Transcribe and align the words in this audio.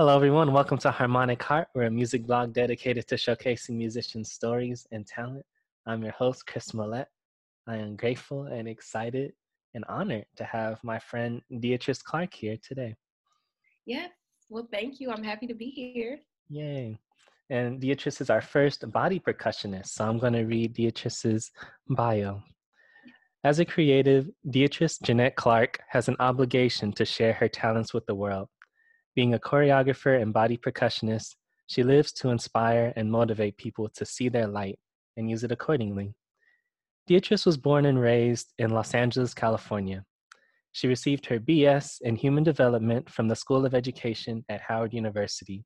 Hello, 0.00 0.16
everyone. 0.16 0.50
Welcome 0.50 0.78
to 0.78 0.90
Harmonic 0.90 1.42
Heart. 1.42 1.68
We're 1.74 1.82
a 1.82 1.90
music 1.90 2.26
blog 2.26 2.54
dedicated 2.54 3.06
to 3.08 3.16
showcasing 3.16 3.76
musicians' 3.76 4.32
stories 4.32 4.86
and 4.92 5.06
talent. 5.06 5.44
I'm 5.86 6.02
your 6.02 6.12
host, 6.12 6.46
Chris 6.46 6.72
Millette. 6.72 7.10
I 7.66 7.76
am 7.76 7.96
grateful 7.96 8.46
and 8.46 8.66
excited 8.66 9.34
and 9.74 9.84
honored 9.90 10.24
to 10.36 10.44
have 10.44 10.82
my 10.82 10.98
friend 10.98 11.42
Deatrice 11.52 12.02
Clark 12.02 12.32
here 12.32 12.56
today. 12.66 12.96
Yes. 13.84 14.08
Well, 14.48 14.66
thank 14.72 15.00
you. 15.00 15.10
I'm 15.10 15.22
happy 15.22 15.46
to 15.46 15.54
be 15.54 15.66
here. 15.66 16.18
Yay. 16.48 16.98
And 17.50 17.78
Deatrice 17.78 18.22
is 18.22 18.30
our 18.30 18.40
first 18.40 18.90
body 18.90 19.20
percussionist. 19.20 19.88
So 19.88 20.08
I'm 20.08 20.16
going 20.16 20.32
to 20.32 20.44
read 20.44 20.74
Deatrice's 20.74 21.50
bio. 21.90 22.42
As 23.44 23.58
a 23.58 23.66
creative, 23.66 24.30
Deatrice 24.48 25.02
Jeanette 25.02 25.36
Clark 25.36 25.78
has 25.90 26.08
an 26.08 26.16
obligation 26.20 26.90
to 26.92 27.04
share 27.04 27.34
her 27.34 27.48
talents 27.48 27.92
with 27.92 28.06
the 28.06 28.14
world. 28.14 28.48
Being 29.14 29.34
a 29.34 29.38
choreographer 29.38 30.20
and 30.20 30.32
body 30.32 30.56
percussionist, 30.56 31.34
she 31.66 31.82
lives 31.82 32.12
to 32.14 32.30
inspire 32.30 32.92
and 32.96 33.10
motivate 33.10 33.56
people 33.56 33.88
to 33.90 34.04
see 34.04 34.28
their 34.28 34.46
light 34.46 34.78
and 35.16 35.28
use 35.28 35.44
it 35.44 35.52
accordingly. 35.52 36.14
Beatrice 37.06 37.44
was 37.44 37.56
born 37.56 37.86
and 37.86 38.00
raised 38.00 38.52
in 38.58 38.70
Los 38.70 38.94
Angeles, 38.94 39.34
California. 39.34 40.04
She 40.72 40.86
received 40.86 41.26
her 41.26 41.40
BS 41.40 42.00
in 42.02 42.14
Human 42.14 42.44
Development 42.44 43.10
from 43.10 43.26
the 43.26 43.34
School 43.34 43.66
of 43.66 43.74
Education 43.74 44.44
at 44.48 44.60
Howard 44.60 44.94
University. 44.94 45.64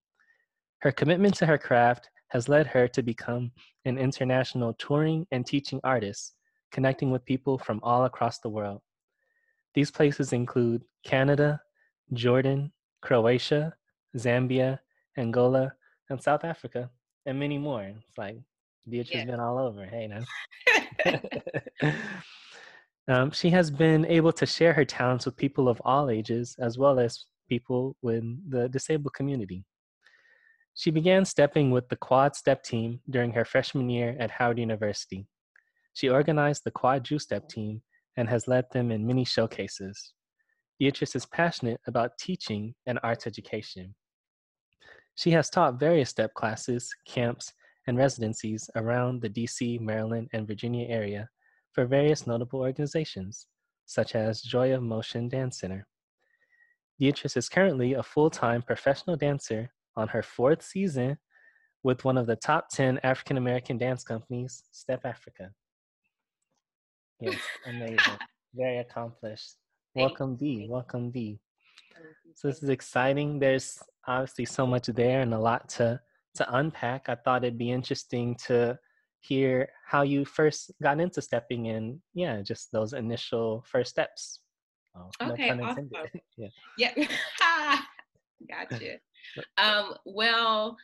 Her 0.80 0.92
commitment 0.92 1.34
to 1.34 1.46
her 1.46 1.58
craft 1.58 2.08
has 2.28 2.48
led 2.48 2.66
her 2.68 2.88
to 2.88 3.02
become 3.02 3.52
an 3.84 3.98
international 3.98 4.74
touring 4.74 5.26
and 5.30 5.46
teaching 5.46 5.80
artist, 5.84 6.34
connecting 6.72 7.10
with 7.10 7.24
people 7.26 7.58
from 7.58 7.80
all 7.82 8.06
across 8.06 8.38
the 8.38 8.48
world. 8.48 8.80
These 9.74 9.90
places 9.90 10.32
include 10.32 10.82
Canada, 11.04 11.60
Jordan, 12.12 12.72
Croatia, 13.04 13.74
Zambia, 14.16 14.78
Angola, 15.16 15.72
and 16.08 16.20
South 16.20 16.42
Africa, 16.42 16.91
and 17.27 17.38
many 17.38 17.58
more. 17.58 17.83
It's 17.83 18.19
like 18.19 18.38
Beatrice 18.88 19.12
yeah. 19.12 19.20
has 19.20 19.30
been 19.30 19.41
all 19.41 19.58
over. 19.58 19.84
Hey, 19.84 20.08
now. 20.08 20.24
um, 23.08 23.30
she 23.30 23.50
has 23.50 23.70
been 23.70 24.06
able 24.06 24.32
to 24.32 24.47
share 24.47 24.72
her 24.72 24.86
talents 24.86 25.27
with 25.27 25.36
people 25.36 25.69
of 25.69 25.80
all 25.84 26.08
ages, 26.08 26.56
as 26.58 26.78
well 26.78 26.98
as 26.98 27.27
people 27.48 27.94
in 28.05 28.41
the 28.48 28.69
disabled 28.70 29.12
community. 29.12 29.64
She 30.75 30.91
began 30.91 31.25
stepping 31.25 31.70
with 31.70 31.88
the 31.88 31.97
Quad 31.97 32.34
Step 32.34 32.64
team 32.64 33.00
during 33.10 33.32
her 33.32 33.44
freshman 33.44 33.88
year 33.91 34.16
at 34.19 34.30
Howard 34.30 34.58
University. 34.58 35.27
She 35.92 36.08
organized 36.08 36.62
the 36.64 36.72
Quad 36.72 37.05
Ju 37.05 37.19
Step 37.19 37.48
team 37.48 37.82
and 38.16 38.28
has 38.28 38.48
led 38.48 38.64
them 38.72 38.91
in 38.91 39.06
many 39.06 39.25
showcases. 39.25 40.14
Beatrice 40.78 41.14
is 41.14 41.27
passionate 41.27 41.80
about 41.86 42.19
teaching 42.19 42.75
and 42.86 42.98
arts 43.03 43.27
education. 43.27 43.94
She 45.14 45.31
has 45.31 45.48
taught 45.48 45.78
various 45.78 46.11
step 46.11 46.34
classes, 46.34 46.92
camps, 47.06 47.53
and 47.86 47.97
residencies 47.97 48.69
around 48.75 49.20
the 49.20 49.31
DC, 49.31 49.81
Maryland, 49.81 50.28
and 50.33 50.47
Virginia 50.47 50.86
area 50.89 51.28
for 51.72 51.86
various 51.86 52.27
notable 52.27 52.61
organizations, 52.61 53.47
such 53.86 54.14
as 54.14 54.42
Joy 54.42 54.75
of 54.75 54.83
Motion 54.83 55.28
Dance 55.28 55.61
Center. 55.61 55.86
Beatrice 56.98 57.36
is 57.36 57.48
currently 57.48 57.94
a 57.94 58.03
full 58.03 58.31
time 58.31 58.62
professional 58.62 59.16
dancer 59.16 59.70
on 59.97 60.09
her 60.09 60.22
fourth 60.22 60.62
season 60.62 61.19
with 61.83 62.05
one 62.05 62.16
of 62.16 62.27
the 62.27 62.36
top 62.36 62.69
10 62.70 62.98
African 63.03 63.36
American 63.36 63.78
dance 63.78 64.03
companies, 64.03 64.62
Step 64.72 65.03
Afrika. 65.05 65.50
Yes, 67.20 67.38
amazing. 67.66 68.19
Very 68.55 68.78
accomplished. 68.78 69.55
Welcome, 69.95 70.34
B. 70.34 70.67
Welcome, 70.69 71.11
B. 71.11 71.39
So 72.34 72.48
this 72.48 72.62
is 72.62 72.69
exciting. 72.69 73.39
There's 73.39 73.78
obviously 74.06 74.45
so 74.45 74.67
much 74.67 74.87
there 74.89 75.20
and 75.20 75.33
a 75.33 75.39
lot 75.39 75.69
to 75.70 76.00
to 76.34 76.56
unpack. 76.56 77.09
I 77.09 77.14
thought 77.14 77.45
it'd 77.45 77.59
be 77.59 77.70
interesting 77.70 78.34
to 78.47 78.77
hear 79.20 79.69
how 79.87 80.03
you 80.03 80.25
first 80.25 80.72
got 80.83 80.99
into 80.99 81.22
stepping 81.22 81.66
in. 81.66 82.00
Yeah, 82.12 82.43
just 82.43 82.72
those 82.72 82.93
initial 82.93 83.65
first 83.71 83.91
steps. 83.91 84.41
Oh, 84.97 85.10
okay, 85.31 85.54
no 85.54 85.65
awesome. 85.65 85.88
yeah. 86.37 86.49
Yeah. 86.77 86.93
gotcha. 88.49 88.99
Um, 89.56 89.94
well, 90.04 90.77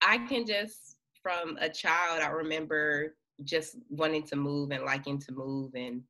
I 0.00 0.18
can 0.26 0.46
just 0.46 0.96
from 1.22 1.58
a 1.60 1.68
child, 1.68 2.22
I 2.22 2.28
remember 2.28 3.14
just 3.44 3.76
wanting 3.90 4.22
to 4.24 4.36
move 4.36 4.70
and 4.70 4.84
liking 4.84 5.18
to 5.18 5.32
move 5.32 5.74
and 5.74 6.02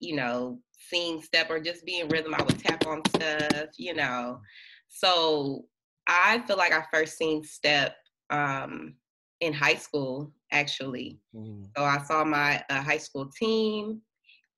you 0.00 0.16
know, 0.16 0.58
seeing 0.88 1.22
step 1.22 1.50
or 1.50 1.60
just 1.60 1.84
being 1.84 2.08
rhythm. 2.08 2.34
I 2.34 2.42
would 2.42 2.58
tap 2.58 2.86
on 2.86 3.02
stuff, 3.08 3.68
you 3.76 3.94
know. 3.94 4.40
So 4.88 5.64
I 6.06 6.42
feel 6.46 6.56
like 6.56 6.72
I 6.72 6.84
first 6.92 7.16
seen 7.16 7.42
step 7.42 7.96
um, 8.30 8.94
in 9.40 9.52
high 9.52 9.74
school, 9.74 10.32
actually. 10.52 11.20
Mm. 11.34 11.68
So 11.76 11.84
I 11.84 11.98
saw 12.02 12.24
my 12.24 12.62
uh, 12.70 12.82
high 12.82 12.98
school 12.98 13.30
team 13.38 14.00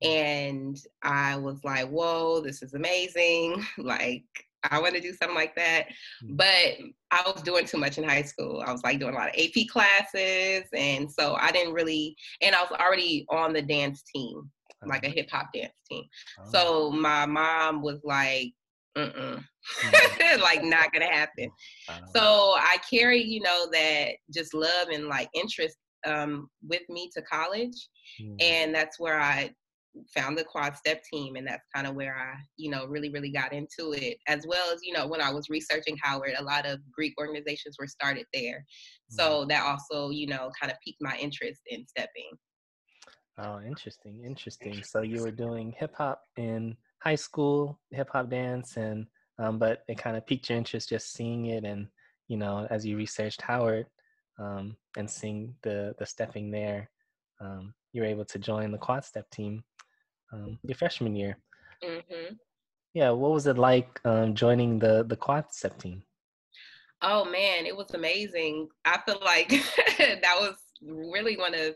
and 0.01 0.77
I 1.03 1.37
was 1.37 1.63
like, 1.63 1.89
whoa, 1.89 2.41
this 2.41 2.61
is 2.61 2.73
amazing. 2.73 3.65
like, 3.77 4.23
I 4.69 4.79
want 4.79 4.93
to 4.95 5.01
do 5.01 5.13
something 5.13 5.35
like 5.35 5.55
that. 5.55 5.87
Mm. 6.23 6.37
But 6.37 6.77
I 7.11 7.23
was 7.25 7.41
doing 7.41 7.65
too 7.65 7.77
much 7.77 7.97
in 7.97 8.03
high 8.03 8.23
school. 8.23 8.63
I 8.65 8.71
was 8.71 8.83
like 8.83 8.99
doing 8.99 9.13
a 9.13 9.17
lot 9.17 9.29
of 9.29 9.35
AP 9.35 9.67
classes. 9.69 10.65
And 10.73 11.11
so 11.11 11.35
I 11.39 11.51
didn't 11.51 11.73
really, 11.73 12.15
and 12.41 12.55
I 12.55 12.61
was 12.61 12.71
already 12.71 13.25
on 13.29 13.53
the 13.53 13.61
dance 13.61 14.03
team 14.03 14.49
like 14.85 15.03
a 15.03 15.07
uh-huh. 15.07 15.15
hip 15.15 15.29
hop 15.31 15.47
dance 15.53 15.73
team. 15.89 16.03
Oh. 16.39 16.49
So 16.51 16.91
my 16.91 17.25
mom 17.25 17.81
was 17.81 17.99
like, 18.03 18.53
mm 18.97 19.43
like 20.41 20.63
not 20.63 20.91
gonna 20.91 21.05
happen. 21.05 21.49
Uh-huh. 21.87 22.05
So 22.15 22.55
I 22.57 22.77
carry, 22.89 23.21
you 23.21 23.41
know, 23.41 23.67
that 23.71 24.13
just 24.33 24.53
love 24.53 24.89
and 24.91 25.07
like 25.07 25.29
interest 25.33 25.77
um, 26.07 26.49
with 26.67 26.81
me 26.89 27.09
to 27.15 27.21
college, 27.21 27.75
mm. 28.21 28.35
and 28.41 28.73
that's 28.73 28.99
where 28.99 29.19
I 29.19 29.51
found 30.13 30.37
the 30.37 30.43
quad 30.43 30.75
step 30.75 31.03
team 31.03 31.35
and 31.35 31.47
that's 31.47 31.65
kind 31.73 31.87
of 31.87 31.95
where 31.95 32.15
i 32.15 32.35
you 32.57 32.69
know 32.69 32.85
really 32.85 33.09
really 33.09 33.31
got 33.31 33.51
into 33.51 33.91
it 33.93 34.17
as 34.27 34.45
well 34.47 34.71
as 34.71 34.79
you 34.83 34.93
know 34.93 35.07
when 35.07 35.21
i 35.21 35.31
was 35.31 35.49
researching 35.49 35.97
howard 36.01 36.33
a 36.37 36.43
lot 36.43 36.65
of 36.65 36.79
greek 36.91 37.13
organizations 37.19 37.75
were 37.79 37.87
started 37.87 38.25
there 38.33 38.63
so 39.09 39.43
mm. 39.43 39.49
that 39.49 39.63
also 39.63 40.09
you 40.09 40.27
know 40.27 40.51
kind 40.59 40.71
of 40.71 40.77
piqued 40.85 41.01
my 41.01 41.17
interest 41.17 41.61
in 41.67 41.85
stepping 41.87 42.29
Oh, 43.41 43.61
interesting, 43.61 44.21
interesting. 44.25 44.83
So 44.83 45.01
you 45.01 45.21
were 45.21 45.31
doing 45.31 45.73
hip 45.77 45.95
hop 45.95 46.23
in 46.35 46.75
high 47.01 47.15
school, 47.15 47.79
hip 47.91 48.09
hop 48.11 48.29
dance, 48.29 48.75
and 48.75 49.07
um, 49.37 49.57
but 49.57 49.83
it 49.87 49.97
kind 49.97 50.17
of 50.17 50.27
piqued 50.27 50.49
your 50.49 50.57
interest 50.57 50.89
just 50.89 51.13
seeing 51.13 51.45
it, 51.45 51.63
and 51.63 51.87
you 52.27 52.35
know, 52.35 52.67
as 52.69 52.85
you 52.85 52.97
researched 52.97 53.41
Howard 53.41 53.85
um, 54.39 54.75
and 54.97 55.09
seeing 55.09 55.55
the 55.61 55.95
the 55.99 56.05
stepping 56.05 56.51
there, 56.51 56.89
um, 57.39 57.73
you 57.93 58.01
were 58.01 58.07
able 58.07 58.25
to 58.25 58.39
join 58.39 58.71
the 58.71 58.77
quad 58.77 59.05
step 59.05 59.29
team 59.29 59.63
um, 60.33 60.59
your 60.63 60.75
freshman 60.75 61.15
year. 61.15 61.37
Mm-hmm. 61.81 62.33
Yeah, 62.93 63.11
what 63.11 63.31
was 63.31 63.47
it 63.47 63.57
like 63.57 64.01
um, 64.03 64.35
joining 64.35 64.79
the 64.79 65.05
the 65.07 65.15
quad 65.15 65.53
step 65.53 65.79
team? 65.79 66.03
Oh 67.01 67.23
man, 67.23 67.65
it 67.65 67.75
was 67.75 67.91
amazing. 67.93 68.67
I 68.83 68.99
feel 69.05 69.21
like 69.23 69.49
that 69.97 70.35
was 70.39 70.57
really 70.81 71.37
one 71.37 71.53
of 71.53 71.75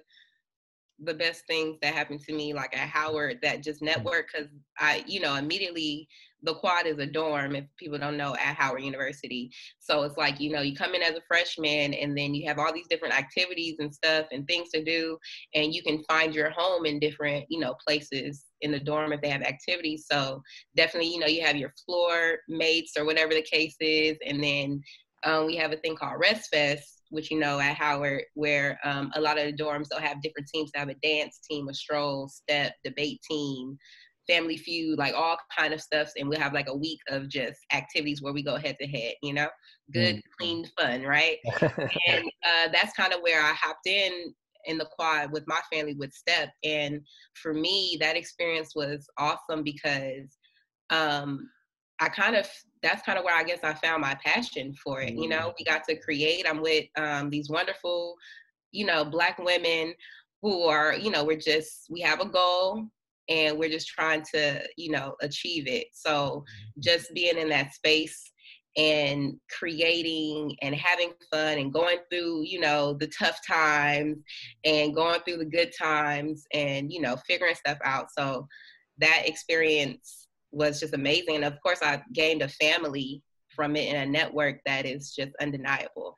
the 1.05 1.13
best 1.13 1.45
things 1.47 1.77
that 1.81 1.93
happened 1.93 2.19
to 2.19 2.33
me 2.33 2.53
like 2.53 2.75
at 2.77 2.87
howard 2.87 3.39
that 3.41 3.63
just 3.63 3.81
mm. 3.81 3.85
network 3.85 4.27
because 4.31 4.49
i 4.79 5.03
you 5.07 5.19
know 5.19 5.35
immediately 5.35 6.07
the 6.45 6.53
quad 6.55 6.85
is 6.85 6.97
a 6.99 7.05
dorm 7.05 7.55
if 7.55 7.65
people 7.77 7.97
don't 7.97 8.17
know 8.17 8.35
at 8.35 8.55
howard 8.55 8.81
university 8.81 9.49
so 9.79 10.03
it's 10.03 10.17
like 10.17 10.39
you 10.39 10.51
know 10.51 10.61
you 10.61 10.75
come 10.75 10.93
in 10.93 11.01
as 11.01 11.15
a 11.15 11.21
freshman 11.27 11.93
and 11.93 12.17
then 12.17 12.33
you 12.33 12.47
have 12.47 12.59
all 12.59 12.73
these 12.73 12.87
different 12.89 13.17
activities 13.17 13.75
and 13.79 13.93
stuff 13.93 14.25
and 14.31 14.45
things 14.47 14.69
to 14.69 14.83
do 14.83 15.17
and 15.55 15.73
you 15.73 15.81
can 15.81 16.03
find 16.03 16.35
your 16.35 16.49
home 16.49 16.85
in 16.85 16.99
different 16.99 17.45
you 17.49 17.59
know 17.59 17.75
places 17.85 18.45
in 18.61 18.71
the 18.71 18.79
dorm 18.79 19.13
if 19.13 19.21
they 19.21 19.29
have 19.29 19.41
activities 19.41 20.05
so 20.09 20.41
definitely 20.75 21.11
you 21.11 21.19
know 21.19 21.27
you 21.27 21.43
have 21.43 21.55
your 21.55 21.73
floor 21.85 22.37
mates 22.47 22.93
or 22.97 23.05
whatever 23.05 23.33
the 23.33 23.41
case 23.41 23.75
is 23.79 24.17
and 24.25 24.43
then 24.43 24.81
um, 25.25 25.45
we 25.45 25.55
have 25.55 25.71
a 25.71 25.77
thing 25.77 25.95
called 25.95 26.19
rest 26.19 26.49
fest 26.51 26.92
which 27.13 27.29
you 27.29 27.39
know 27.39 27.59
at 27.59 27.75
Howard, 27.75 28.23
where 28.33 28.79
um, 28.83 29.11
a 29.15 29.21
lot 29.21 29.37
of 29.37 29.45
the 29.45 29.53
dorms 29.53 29.87
they'll 29.87 29.99
have 29.99 30.21
different 30.21 30.47
teams. 30.53 30.71
They 30.71 30.79
have 30.79 30.89
a 30.89 30.95
dance 30.95 31.39
team, 31.49 31.69
a 31.69 31.73
stroll, 31.73 32.27
step, 32.27 32.73
debate 32.83 33.21
team, 33.29 33.77
family 34.27 34.57
feud, 34.57 34.97
like 34.97 35.13
all 35.13 35.37
kind 35.55 35.73
of 35.73 35.81
stuff. 35.81 36.09
And 36.17 36.27
we'll 36.27 36.39
have 36.39 36.53
like 36.53 36.67
a 36.67 36.75
week 36.75 36.99
of 37.09 37.29
just 37.29 37.59
activities 37.71 38.21
where 38.21 38.33
we 38.33 38.43
go 38.43 38.55
head 38.55 38.77
to 38.81 38.87
head, 38.87 39.13
you 39.21 39.33
know, 39.33 39.47
good, 39.93 40.15
mm. 40.15 40.21
clean 40.39 40.65
fun, 40.79 41.03
right? 41.03 41.37
and 41.61 42.25
uh, 42.43 42.69
that's 42.73 42.93
kind 42.97 43.13
of 43.13 43.21
where 43.21 43.41
I 43.41 43.53
hopped 43.53 43.85
in 43.85 44.33
in 44.65 44.77
the 44.77 44.87
quad 44.91 45.31
with 45.31 45.43
my 45.45 45.59
family 45.73 45.93
with 45.99 46.13
step 46.13 46.49
and 46.63 47.01
for 47.33 47.53
me 47.53 47.97
that 47.99 48.15
experience 48.15 48.73
was 48.73 49.05
awesome 49.17 49.61
because 49.61 50.37
um 50.89 51.49
I 51.99 52.07
kind 52.07 52.37
of 52.37 52.49
that's 52.83 53.01
kind 53.01 53.17
of 53.17 53.23
where 53.23 53.35
I 53.35 53.43
guess 53.43 53.59
I 53.63 53.73
found 53.73 54.01
my 54.01 54.15
passion 54.23 54.73
for 54.75 55.01
it. 55.01 55.13
You 55.13 55.29
know, 55.29 55.49
mm. 55.49 55.53
we 55.57 55.65
got 55.65 55.83
to 55.85 55.95
create. 55.95 56.45
I'm 56.47 56.61
with 56.61 56.85
um, 56.97 57.29
these 57.29 57.49
wonderful, 57.49 58.15
you 58.71 58.85
know, 58.85 59.05
black 59.05 59.39
women 59.39 59.93
who 60.41 60.63
are, 60.63 60.93
you 60.93 61.09
know, 61.09 61.23
we're 61.23 61.37
just 61.37 61.85
we 61.89 62.01
have 62.01 62.19
a 62.19 62.25
goal 62.25 62.85
and 63.29 63.57
we're 63.57 63.69
just 63.69 63.87
trying 63.87 64.23
to, 64.35 64.61
you 64.77 64.91
know, 64.91 65.15
achieve 65.21 65.67
it. 65.67 65.87
So 65.93 66.11
mm-hmm. 66.11 66.81
just 66.81 67.13
being 67.13 67.37
in 67.37 67.49
that 67.49 67.73
space 67.73 68.31
and 68.75 69.35
creating 69.59 70.55
and 70.61 70.73
having 70.75 71.13
fun 71.31 71.59
and 71.59 71.71
going 71.71 71.99
through 72.09 72.41
you 72.43 72.59
know 72.59 72.93
the 72.93 73.05
tough 73.07 73.39
times 73.47 74.17
and 74.65 74.95
going 74.95 75.19
through 75.21 75.37
the 75.37 75.45
good 75.45 75.71
times 75.79 76.45
and 76.53 76.91
you 76.91 76.99
know 76.99 77.15
figuring 77.27 77.53
stuff 77.53 77.77
out 77.83 78.07
so 78.17 78.47
that 78.97 79.23
experience 79.25 80.27
was 80.53 80.79
just 80.79 80.93
amazing 80.93 81.35
and 81.35 81.45
of 81.45 81.59
course 81.61 81.79
i 81.81 82.01
gained 82.13 82.41
a 82.41 82.47
family 82.47 83.21
from 83.49 83.75
it 83.75 83.93
and 83.93 84.09
a 84.09 84.11
network 84.11 84.59
that 84.65 84.85
is 84.85 85.13
just 85.13 85.31
undeniable 85.41 86.17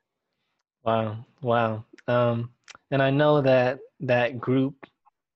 wow 0.84 1.18
wow 1.42 1.84
um, 2.08 2.50
and 2.92 3.02
i 3.02 3.10
know 3.10 3.42
that 3.42 3.80
that 4.00 4.40
group 4.40 4.76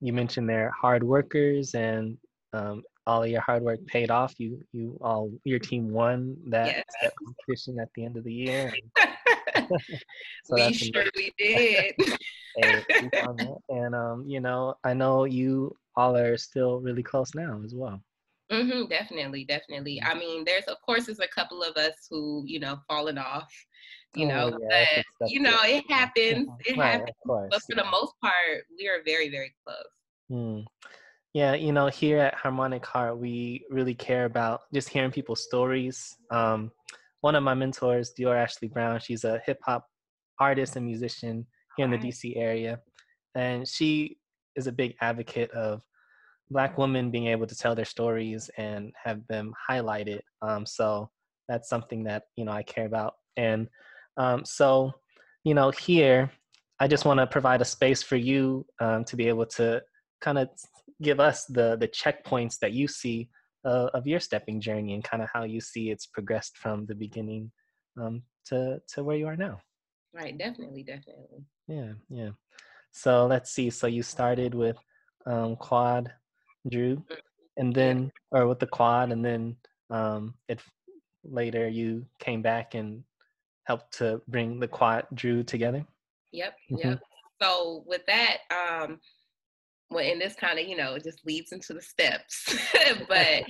you 0.01 0.13
mentioned 0.13 0.47
they're 0.47 0.71
hard 0.71 1.03
workers 1.03 1.73
and 1.73 2.17
um, 2.53 2.83
all 3.09 3.23
of 3.23 3.29
your 3.29 3.41
hard 3.41 3.63
work 3.63 3.85
paid 3.87 4.11
off. 4.11 4.35
You 4.37 4.63
you 4.71 4.97
all 5.01 5.31
your 5.43 5.59
team 5.59 5.91
won 5.91 6.37
that, 6.47 6.67
yes. 6.67 6.83
that 7.01 7.13
competition 7.15 7.79
at 7.79 7.89
the 7.95 8.05
end 8.05 8.17
of 8.17 8.23
the 8.23 8.33
year. 8.33 8.71
so 10.45 10.55
we 10.55 10.73
surely 10.73 11.33
did. 11.37 11.95
and 13.69 13.95
um, 13.95 14.25
you 14.27 14.39
know, 14.39 14.75
I 14.83 14.93
know 14.93 15.25
you 15.25 15.75
all 15.95 16.15
are 16.15 16.37
still 16.37 16.79
really 16.79 17.03
close 17.03 17.33
now 17.35 17.61
as 17.65 17.73
well. 17.73 18.01
Mm-hmm, 18.51 18.89
definitely, 18.89 19.45
definitely. 19.45 20.01
I 20.01 20.15
mean, 20.15 20.43
there's 20.43 20.65
of 20.65 20.81
course 20.81 21.05
there's 21.05 21.19
a 21.19 21.27
couple 21.27 21.61
of 21.61 21.77
us 21.77 22.07
who 22.09 22.43
you 22.45 22.59
know 22.59 22.79
fallen 22.87 23.17
off, 23.17 23.53
you 24.15 24.25
oh, 24.25 24.29
know, 24.29 24.59
yeah, 24.69 25.01
but 25.19 25.29
you 25.29 25.39
know 25.39 25.57
it 25.63 25.83
happens. 25.89 26.47
It 26.65 26.77
right, 26.77 26.93
happens. 26.93 27.15
But 27.25 27.61
for 27.61 27.75
the 27.75 27.85
most 27.91 28.13
part, 28.21 28.63
we 28.77 28.87
are 28.87 29.03
very 29.05 29.29
very 29.29 29.53
close. 29.63 29.85
Hmm. 30.29 30.61
Yeah, 31.33 31.53
you 31.53 31.71
know, 31.71 31.87
here 31.87 32.17
at 32.17 32.33
Harmonic 32.33 32.83
Heart, 32.83 33.19
we 33.19 33.63
really 33.69 33.93
care 33.93 34.25
about 34.25 34.61
just 34.73 34.89
hearing 34.89 35.11
people's 35.11 35.43
stories. 35.43 36.17
Um, 36.31 36.71
one 37.21 37.35
of 37.35 37.43
my 37.43 37.53
mentors, 37.53 38.13
Dior 38.17 38.35
Ashley 38.35 38.67
Brown, 38.67 38.99
she's 38.99 39.25
a 39.25 39.39
hip 39.45 39.59
hop 39.63 39.85
artist 40.39 40.75
and 40.75 40.85
musician 40.85 41.45
here 41.77 41.85
in 41.85 41.91
the 41.91 41.97
DC 41.97 42.35
area. 42.35 42.79
And 43.35 43.67
she 43.67 44.17
is 44.55 44.65
a 44.65 44.71
big 44.71 44.95
advocate 45.01 45.51
of 45.51 45.83
Black 46.51 46.77
women 46.77 47.11
being 47.11 47.27
able 47.27 47.47
to 47.47 47.55
tell 47.55 47.75
their 47.75 47.85
stories 47.85 48.49
and 48.57 48.91
have 49.03 49.25
them 49.27 49.53
highlighted. 49.69 50.21
Um, 50.41 50.65
so 50.65 51.09
that's 51.47 51.69
something 51.69 52.03
that, 52.03 52.23
you 52.35 52.45
know, 52.45 52.51
I 52.51 52.63
care 52.63 52.85
about. 52.85 53.13
And 53.37 53.67
um, 54.17 54.43
so, 54.45 54.91
you 55.43 55.53
know, 55.53 55.71
here, 55.71 56.31
I 56.79 56.87
just 56.87 57.05
want 57.05 57.19
to 57.19 57.27
provide 57.27 57.61
a 57.61 57.65
space 57.65 58.01
for 58.01 58.15
you 58.15 58.65
um, 58.79 59.03
to 59.05 59.15
be 59.15 59.27
able 59.27 59.45
to 59.47 59.81
kind 60.21 60.37
of 60.37 60.49
give 61.01 61.19
us 61.19 61.45
the 61.45 61.77
the 61.77 61.87
checkpoints 61.87 62.59
that 62.59 62.73
you 62.73 62.87
see 62.87 63.29
uh, 63.65 63.87
of 63.93 64.07
your 64.07 64.19
stepping 64.19 64.59
journey 64.59 64.93
and 64.93 65.03
kind 65.03 65.23
of 65.23 65.29
how 65.33 65.43
you 65.43 65.61
see 65.61 65.91
it's 65.91 66.05
progressed 66.05 66.57
from 66.57 66.85
the 66.85 66.95
beginning 66.95 67.51
um, 67.99 68.23
to 68.45 68.81
to 68.87 69.03
where 69.03 69.17
you 69.17 69.27
are 69.27 69.35
now. 69.35 69.59
Right, 70.13 70.37
definitely, 70.37 70.83
definitely. 70.83 71.45
Yeah, 71.67 71.93
yeah. 72.09 72.29
So 72.91 73.27
let's 73.27 73.51
see. 73.51 73.69
So 73.69 73.87
you 73.87 74.01
started 74.01 74.55
with 74.55 74.77
um, 75.25 75.55
quad, 75.55 76.11
Drew, 76.69 76.97
mm-hmm. 76.97 77.13
and 77.57 77.73
then 77.73 78.11
or 78.31 78.47
with 78.47 78.59
the 78.59 78.67
quad, 78.67 79.11
and 79.11 79.23
then 79.23 79.55
um, 79.89 80.33
it 80.47 80.61
later 81.23 81.67
you 81.67 82.05
came 82.19 82.41
back 82.41 82.75
and 82.75 83.03
helped 83.65 83.97
to 83.97 84.21
bring 84.27 84.59
the 84.59 84.67
quad 84.67 85.05
Drew 85.13 85.43
together. 85.43 85.85
Yep, 86.31 86.53
mm-hmm. 86.71 86.89
yep. 86.89 86.99
So 87.41 87.83
with 87.87 88.01
that, 88.07 88.39
um, 88.51 88.99
well, 89.89 90.05
and 90.05 90.21
this 90.21 90.35
kind 90.35 90.59
of 90.59 90.67
you 90.67 90.77
know 90.77 90.97
just 90.97 91.25
leads 91.25 91.51
into 91.51 91.73
the 91.73 91.81
steps 91.81 92.55
but 93.07 93.43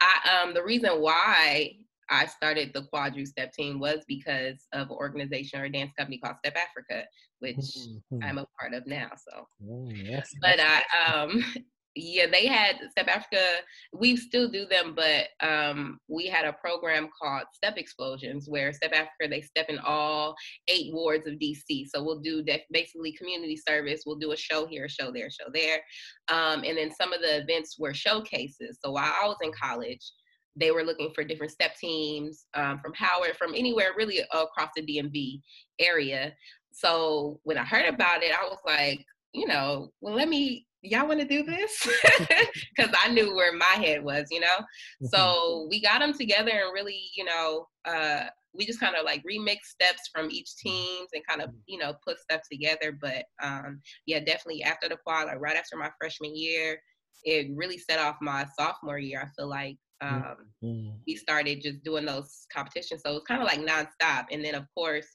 i 0.00 0.42
um 0.42 0.54
the 0.54 0.62
reason 0.62 1.00
why 1.00 1.72
i 2.10 2.26
started 2.26 2.72
the 2.74 2.86
quadru 2.92 3.26
step 3.26 3.52
team 3.52 3.78
was 3.78 4.04
because 4.08 4.66
of 4.72 4.90
an 4.90 4.96
organization 4.96 5.60
or 5.60 5.64
a 5.64 5.72
dance 5.72 5.92
company 5.96 6.18
called 6.18 6.36
step 6.38 6.56
afrika 6.56 7.02
which 7.38 7.56
mm-hmm. 7.56 8.18
i'm 8.22 8.38
a 8.38 8.46
part 8.58 8.74
of 8.74 8.86
now 8.86 9.10
so 9.16 9.46
oh, 9.70 9.88
yes, 9.90 10.30
but 10.40 10.58
i 10.60 10.82
um 11.12 11.44
yeah, 11.96 12.26
they 12.30 12.46
had 12.46 12.76
Step 12.90 13.06
Afrika. 13.06 13.58
We 13.92 14.16
still 14.16 14.48
do 14.48 14.66
them, 14.66 14.96
but 14.96 15.28
um, 15.46 15.98
we 16.08 16.26
had 16.26 16.44
a 16.44 16.52
program 16.52 17.08
called 17.20 17.44
Step 17.52 17.76
Explosions, 17.76 18.48
where 18.48 18.72
Step 18.72 18.92
Afrika 18.92 19.30
they 19.30 19.40
step 19.40 19.66
in 19.68 19.78
all 19.78 20.34
eight 20.68 20.92
wards 20.92 21.26
of 21.26 21.34
DC. 21.34 21.86
So 21.88 22.02
we'll 22.02 22.20
do 22.20 22.44
basically 22.72 23.12
community 23.12 23.56
service. 23.56 24.02
We'll 24.04 24.16
do 24.16 24.32
a 24.32 24.36
show 24.36 24.66
here, 24.66 24.86
a 24.86 24.88
show 24.88 25.12
there, 25.12 25.26
a 25.26 25.30
show 25.30 25.50
there, 25.52 25.80
um, 26.28 26.64
and 26.64 26.76
then 26.76 26.90
some 26.92 27.12
of 27.12 27.20
the 27.20 27.42
events 27.42 27.76
were 27.78 27.94
showcases. 27.94 28.78
So 28.84 28.92
while 28.92 29.12
I 29.22 29.26
was 29.26 29.38
in 29.42 29.52
college, 29.52 30.12
they 30.56 30.70
were 30.70 30.84
looking 30.84 31.10
for 31.14 31.24
different 31.24 31.52
step 31.52 31.76
teams 31.76 32.46
um, 32.54 32.80
from 32.80 32.92
Howard, 32.94 33.36
from 33.36 33.54
anywhere 33.54 33.90
really 33.96 34.20
across 34.32 34.70
the 34.76 34.82
DMV 34.82 35.40
area. 35.78 36.32
So 36.72 37.40
when 37.44 37.58
I 37.58 37.64
heard 37.64 37.86
about 37.86 38.22
it, 38.22 38.32
I 38.32 38.44
was 38.44 38.58
like, 38.66 39.04
you 39.32 39.46
know, 39.46 39.90
well, 40.00 40.14
let 40.14 40.28
me 40.28 40.66
y'all 40.84 41.08
want 41.08 41.20
to 41.20 41.26
do 41.26 41.42
this? 41.42 41.88
Because 42.76 42.94
I 43.02 43.08
knew 43.10 43.34
where 43.34 43.52
my 43.52 43.64
head 43.64 44.02
was, 44.02 44.26
you 44.30 44.40
know? 44.40 44.46
Mm-hmm. 44.46 45.06
So 45.06 45.66
we 45.70 45.80
got 45.80 46.00
them 46.00 46.12
together 46.12 46.50
and 46.50 46.72
really, 46.72 47.10
you 47.16 47.24
know, 47.24 47.68
uh, 47.84 48.24
we 48.52 48.66
just 48.66 48.80
kind 48.80 48.96
of 48.96 49.04
like 49.04 49.22
remix 49.22 49.58
steps 49.64 50.10
from 50.12 50.30
each 50.30 50.50
mm-hmm. 50.50 50.70
teams 50.70 51.08
and 51.12 51.26
kind 51.26 51.40
of, 51.40 51.50
mm-hmm. 51.50 51.58
you 51.66 51.78
know, 51.78 51.94
put 52.06 52.18
stuff 52.18 52.42
together. 52.50 52.96
But 53.00 53.24
um, 53.42 53.80
yeah, 54.06 54.20
definitely 54.20 54.62
after 54.62 54.88
the 54.88 54.96
quad, 54.96 55.26
like 55.26 55.40
right 55.40 55.56
after 55.56 55.76
my 55.76 55.90
freshman 55.98 56.36
year, 56.36 56.78
it 57.24 57.48
really 57.54 57.78
set 57.78 57.98
off 57.98 58.16
my 58.20 58.46
sophomore 58.58 58.98
year. 58.98 59.22
I 59.22 59.28
feel 59.36 59.48
like 59.48 59.78
um, 60.00 60.36
mm-hmm. 60.62 60.90
we 61.06 61.16
started 61.16 61.62
just 61.62 61.82
doing 61.84 62.04
those 62.04 62.46
competitions. 62.52 63.02
So 63.04 63.12
it 63.12 63.14
was 63.14 63.24
kind 63.26 63.42
of 63.42 63.48
like 63.48 63.60
nonstop. 63.60 64.26
And 64.30 64.44
then, 64.44 64.54
of 64.54 64.64
course, 64.76 65.06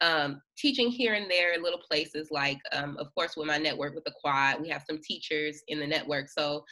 um, 0.00 0.40
teaching 0.56 0.88
here 0.88 1.14
and 1.14 1.30
there 1.30 1.54
in 1.54 1.62
little 1.62 1.80
places 1.80 2.28
like 2.30 2.58
um, 2.72 2.96
of 2.98 3.12
course 3.14 3.36
with 3.36 3.46
my 3.46 3.58
network 3.58 3.94
with 3.94 4.04
the 4.04 4.14
quad 4.20 4.60
we 4.60 4.68
have 4.68 4.84
some 4.88 5.00
teachers 5.02 5.62
in 5.68 5.78
the 5.80 5.86
network. 5.86 6.28
So 6.28 6.64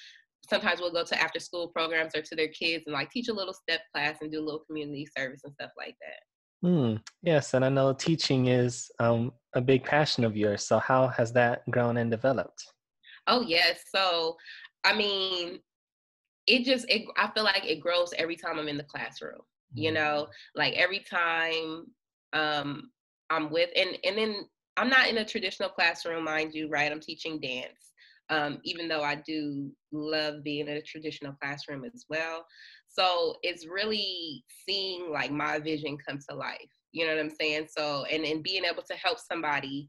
sometimes 0.48 0.80
we'll 0.80 0.92
go 0.92 1.04
to 1.04 1.20
after 1.20 1.40
school 1.40 1.68
programs 1.68 2.14
or 2.14 2.22
to 2.22 2.36
their 2.36 2.48
kids 2.48 2.84
and 2.86 2.94
like 2.94 3.10
teach 3.10 3.28
a 3.28 3.32
little 3.32 3.54
step 3.54 3.80
class 3.92 4.18
and 4.20 4.30
do 4.30 4.40
a 4.40 4.44
little 4.44 4.62
community 4.66 5.06
service 5.16 5.40
and 5.44 5.52
stuff 5.52 5.72
like 5.76 5.96
that. 6.00 6.66
Hmm. 6.66 6.94
yes 7.22 7.52
and 7.52 7.62
i 7.64 7.68
know 7.68 7.92
teaching 7.92 8.46
is 8.46 8.90
um, 8.98 9.30
a 9.54 9.60
big 9.60 9.84
passion 9.84 10.24
of 10.24 10.36
yours. 10.36 10.66
So 10.66 10.78
how 10.78 11.08
has 11.08 11.32
that 11.32 11.70
grown 11.70 11.98
and 11.98 12.10
developed? 12.10 12.64
Oh 13.26 13.42
yes. 13.42 13.80
So 13.94 14.36
i 14.84 14.96
mean 14.96 15.58
it 16.46 16.64
just 16.64 16.88
it, 16.88 17.02
i 17.16 17.28
feel 17.34 17.42
like 17.42 17.66
it 17.66 17.80
grows 17.80 18.14
every 18.16 18.36
time 18.36 18.58
i'm 18.58 18.68
in 18.68 18.76
the 18.76 18.84
classroom 18.84 19.40
you 19.74 19.90
mm-hmm. 19.90 19.94
know? 19.94 20.26
Like 20.54 20.74
every 20.74 21.00
time 21.00 21.86
um, 22.32 22.90
I'm 23.30 23.50
with, 23.50 23.70
and 23.76 23.98
and 24.04 24.16
then 24.16 24.46
I'm 24.76 24.88
not 24.88 25.08
in 25.08 25.18
a 25.18 25.24
traditional 25.24 25.68
classroom, 25.68 26.24
mind 26.24 26.54
you, 26.54 26.68
right? 26.68 26.90
I'm 26.90 27.00
teaching 27.00 27.40
dance, 27.40 27.92
um, 28.30 28.58
even 28.64 28.88
though 28.88 29.02
I 29.02 29.16
do 29.26 29.70
love 29.92 30.44
being 30.44 30.68
in 30.68 30.76
a 30.76 30.82
traditional 30.82 31.34
classroom 31.40 31.84
as 31.84 32.04
well. 32.08 32.44
So 32.88 33.36
it's 33.42 33.66
really 33.66 34.44
seeing 34.68 35.10
like 35.10 35.30
my 35.30 35.58
vision 35.58 35.98
come 36.06 36.18
to 36.28 36.36
life. 36.36 36.58
You 36.92 37.06
know 37.06 37.14
what 37.14 37.24
I'm 37.24 37.32
saying? 37.38 37.68
So 37.76 38.04
and 38.04 38.24
and 38.24 38.42
being 38.42 38.64
able 38.64 38.82
to 38.82 38.96
help 38.96 39.18
somebody 39.18 39.88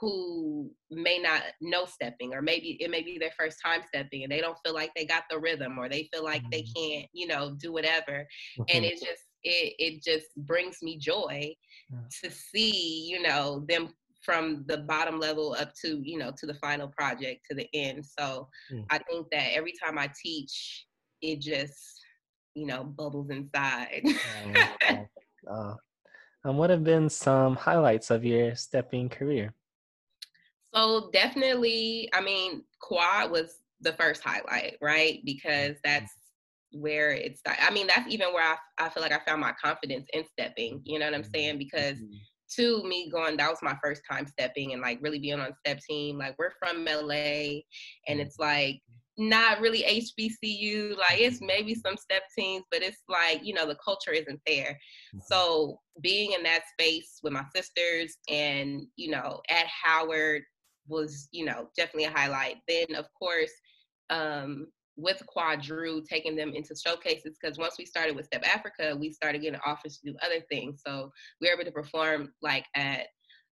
who 0.00 0.70
may 0.90 1.18
not 1.18 1.42
know 1.60 1.86
stepping 1.86 2.34
or 2.34 2.42
maybe 2.42 2.76
it 2.80 2.90
may 2.90 3.02
be 3.02 3.18
their 3.18 3.30
first 3.38 3.58
time 3.64 3.80
stepping 3.86 4.22
and 4.22 4.30
they 4.30 4.40
don't 4.40 4.58
feel 4.64 4.74
like 4.74 4.90
they 4.94 5.06
got 5.06 5.24
the 5.30 5.38
rhythm 5.38 5.78
or 5.78 5.88
they 5.88 6.08
feel 6.12 6.22
like 6.22 6.42
they 6.50 6.62
mm-hmm. 6.62 6.82
can't 6.82 7.06
you 7.12 7.26
know 7.26 7.56
do 7.58 7.72
whatever 7.72 8.26
and 8.58 8.68
mm-hmm. 8.68 8.84
it 8.84 9.00
just 9.00 9.22
it, 9.46 9.74
it 9.78 10.02
just 10.02 10.26
brings 10.36 10.82
me 10.82 10.98
joy 10.98 11.54
to 12.22 12.30
see, 12.30 13.06
you 13.08 13.22
know, 13.22 13.64
them 13.68 13.90
from 14.22 14.64
the 14.66 14.78
bottom 14.78 15.20
level 15.20 15.54
up 15.58 15.72
to, 15.82 16.00
you 16.02 16.18
know, 16.18 16.32
to 16.36 16.46
the 16.46 16.54
final 16.54 16.88
project, 16.88 17.46
to 17.48 17.56
the 17.56 17.68
end. 17.72 18.04
So 18.04 18.48
mm. 18.72 18.84
I 18.90 18.98
think 18.98 19.28
that 19.30 19.54
every 19.54 19.72
time 19.82 19.98
I 19.98 20.10
teach, 20.20 20.86
it 21.22 21.40
just, 21.40 21.74
you 22.54 22.66
know, 22.66 22.82
bubbles 22.82 23.30
inside. 23.30 24.02
uh, 25.50 25.74
and 26.44 26.58
what 26.58 26.70
have 26.70 26.82
been 26.82 27.08
some 27.08 27.54
highlights 27.54 28.10
of 28.10 28.24
your 28.24 28.56
stepping 28.56 29.08
career? 29.08 29.54
So 30.74 31.08
definitely, 31.12 32.08
I 32.12 32.20
mean, 32.20 32.64
quad 32.80 33.30
was 33.30 33.60
the 33.80 33.92
first 33.92 34.22
highlight, 34.22 34.76
right? 34.82 35.20
Because 35.24 35.72
mm-hmm. 35.72 35.78
that's 35.84 36.12
where 36.72 37.12
it's 37.12 37.40
i 37.46 37.70
mean 37.70 37.86
that's 37.86 38.12
even 38.12 38.32
where 38.32 38.42
I, 38.42 38.56
I 38.78 38.88
feel 38.88 39.02
like 39.02 39.12
i 39.12 39.20
found 39.26 39.40
my 39.40 39.54
confidence 39.62 40.06
in 40.12 40.24
stepping 40.24 40.80
you 40.84 40.98
know 40.98 41.06
what 41.06 41.14
i'm 41.14 41.22
mm-hmm. 41.22 41.30
saying 41.34 41.58
because 41.58 41.94
mm-hmm. 41.94 42.16
to 42.56 42.82
me 42.84 43.10
going 43.10 43.36
that 43.36 43.50
was 43.50 43.58
my 43.62 43.76
first 43.82 44.02
time 44.10 44.26
stepping 44.26 44.72
and 44.72 44.82
like 44.82 44.98
really 45.00 45.18
being 45.18 45.40
on 45.40 45.54
step 45.64 45.80
team 45.88 46.18
like 46.18 46.34
we're 46.38 46.52
from 46.58 46.84
la 46.84 47.10
and 47.10 47.62
mm-hmm. 48.08 48.20
it's 48.20 48.38
like 48.38 48.80
not 49.18 49.60
really 49.60 49.82
hbcu 49.82 50.94
like 50.98 51.18
it's 51.18 51.40
maybe 51.40 51.74
some 51.74 51.96
step 51.96 52.22
teams 52.36 52.64
but 52.70 52.82
it's 52.82 53.02
like 53.08 53.40
you 53.42 53.54
know 53.54 53.66
the 53.66 53.78
culture 53.82 54.12
isn't 54.12 54.40
there 54.46 54.78
so 55.24 55.80
being 56.02 56.32
in 56.32 56.42
that 56.42 56.60
space 56.78 57.18
with 57.22 57.32
my 57.32 57.44
sisters 57.54 58.18
and 58.28 58.82
you 58.96 59.10
know 59.10 59.40
at 59.48 59.64
howard 59.66 60.42
was 60.88 61.28
you 61.32 61.46
know 61.46 61.68
definitely 61.76 62.04
a 62.04 62.10
highlight 62.10 62.56
then 62.68 62.94
of 62.94 63.06
course 63.18 63.52
um 64.10 64.66
with 64.96 65.22
Quadru, 65.34 66.04
taking 66.04 66.36
them 66.36 66.52
into 66.54 66.74
showcases 66.74 67.36
because 67.40 67.58
once 67.58 67.76
we 67.78 67.84
started 67.84 68.16
with 68.16 68.26
Step 68.26 68.44
Afrika, 68.44 68.98
we 68.98 69.12
started 69.12 69.42
getting 69.42 69.60
offers 69.64 69.98
to 69.98 70.12
do 70.12 70.16
other 70.24 70.40
things. 70.50 70.82
So 70.86 71.10
we 71.40 71.48
were 71.48 71.54
able 71.54 71.64
to 71.64 71.72
perform 71.72 72.32
like 72.42 72.64
at, 72.74 73.06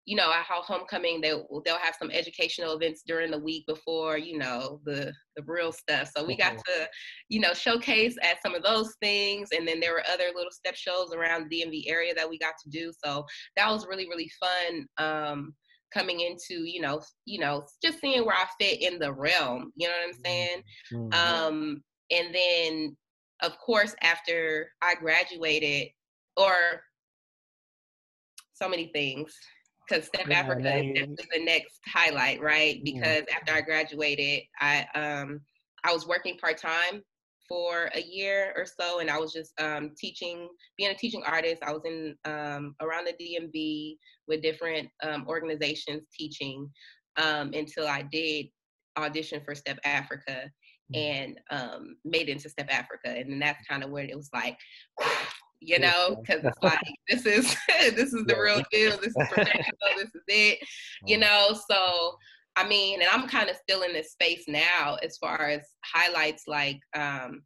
you 0.06 0.16
know, 0.16 0.30
at 0.32 0.44
homecoming. 0.44 1.20
They 1.20 1.32
they'll 1.64 1.78
have 1.78 1.96
some 1.98 2.10
educational 2.10 2.74
events 2.74 3.02
during 3.06 3.30
the 3.30 3.38
week 3.38 3.64
before, 3.66 4.18
you 4.18 4.38
know, 4.38 4.80
the 4.84 5.12
the 5.36 5.42
real 5.46 5.72
stuff. 5.72 6.10
So 6.14 6.24
we 6.24 6.36
got 6.36 6.52
mm-hmm. 6.52 6.82
to, 6.82 6.88
you 7.28 7.40
know, 7.40 7.54
showcase 7.54 8.16
at 8.22 8.42
some 8.42 8.54
of 8.54 8.62
those 8.62 8.94
things, 9.02 9.48
and 9.56 9.66
then 9.66 9.80
there 9.80 9.92
were 9.92 10.04
other 10.12 10.26
little 10.34 10.52
step 10.52 10.76
shows 10.76 11.12
around 11.14 11.48
the 11.48 11.62
DMV 11.62 11.84
area 11.90 12.14
that 12.14 12.28
we 12.28 12.38
got 12.38 12.54
to 12.62 12.70
do. 12.70 12.92
So 13.04 13.24
that 13.56 13.70
was 13.70 13.86
really 13.86 14.06
really 14.08 14.30
fun. 14.40 14.86
Um, 14.98 15.54
coming 15.94 16.20
into 16.20 16.64
you 16.64 16.80
know 16.80 17.00
you 17.24 17.38
know 17.38 17.64
just 17.82 18.00
seeing 18.00 18.24
where 18.26 18.34
i 18.34 18.44
fit 18.60 18.82
in 18.82 18.98
the 18.98 19.12
realm 19.12 19.72
you 19.76 19.86
know 19.86 19.94
what 19.94 20.08
i'm 20.08 20.22
saying 20.24 20.62
mm-hmm. 20.92 21.12
um 21.12 21.82
and 22.10 22.34
then 22.34 22.96
of 23.42 23.56
course 23.58 23.94
after 24.02 24.68
i 24.82 24.94
graduated 24.96 25.88
or 26.36 26.54
so 28.54 28.68
many 28.68 28.90
things 28.92 29.32
because 29.88 30.06
step 30.06 30.26
yeah, 30.28 30.40
africa 30.40 30.76
is 30.76 31.08
the 31.32 31.44
next 31.44 31.78
highlight 31.86 32.40
right 32.42 32.80
because 32.84 33.22
yeah. 33.28 33.36
after 33.36 33.52
i 33.52 33.60
graduated 33.60 34.40
i 34.60 34.86
um 34.94 35.40
i 35.84 35.92
was 35.92 36.06
working 36.06 36.36
part-time 36.38 37.02
for 37.48 37.90
a 37.94 38.00
year 38.00 38.52
or 38.56 38.64
so 38.64 39.00
and 39.00 39.10
i 39.10 39.18
was 39.18 39.32
just 39.32 39.52
um, 39.60 39.90
teaching 39.98 40.48
being 40.76 40.90
a 40.90 40.94
teaching 40.94 41.22
artist 41.26 41.62
i 41.62 41.72
was 41.72 41.82
in 41.84 42.14
um, 42.24 42.74
around 42.80 43.06
the 43.06 43.12
dmv 43.24 43.96
with 44.28 44.42
different 44.42 44.88
um, 45.02 45.24
organizations 45.28 46.02
teaching 46.12 46.68
um, 47.16 47.52
until 47.54 47.86
i 47.86 48.02
did 48.02 48.46
audition 48.96 49.40
for 49.44 49.54
step 49.54 49.78
afrika 49.86 50.48
mm-hmm. 50.92 50.94
and 50.94 51.40
um, 51.50 51.96
made 52.04 52.28
it 52.28 52.32
into 52.32 52.48
step 52.48 52.70
afrika 52.70 53.20
and 53.20 53.30
then 53.30 53.38
that's 53.38 53.66
kind 53.66 53.82
of 53.82 53.90
where 53.90 54.04
it 54.04 54.16
was 54.16 54.30
like 54.32 54.58
you 55.60 55.78
know 55.78 56.16
because 56.20 56.44
it's 56.44 56.58
like 56.62 56.94
this 57.08 57.24
is 57.24 57.56
this 57.94 58.12
is 58.12 58.24
the 58.26 58.36
real 58.38 58.62
deal 58.70 58.96
this 58.98 59.08
is 59.08 59.28
professional 59.30 59.94
this 59.96 60.14
is 60.14 60.22
it 60.28 60.58
you 61.06 61.16
know 61.16 61.56
so 61.70 62.16
I 62.56 62.66
mean, 62.66 63.00
and 63.00 63.10
I'm 63.10 63.28
kind 63.28 63.50
of 63.50 63.56
still 63.56 63.82
in 63.82 63.92
this 63.92 64.12
space 64.12 64.44
now 64.46 64.96
as 65.02 65.16
far 65.18 65.48
as 65.48 65.60
highlights 65.84 66.44
like 66.46 66.78
um 66.96 67.42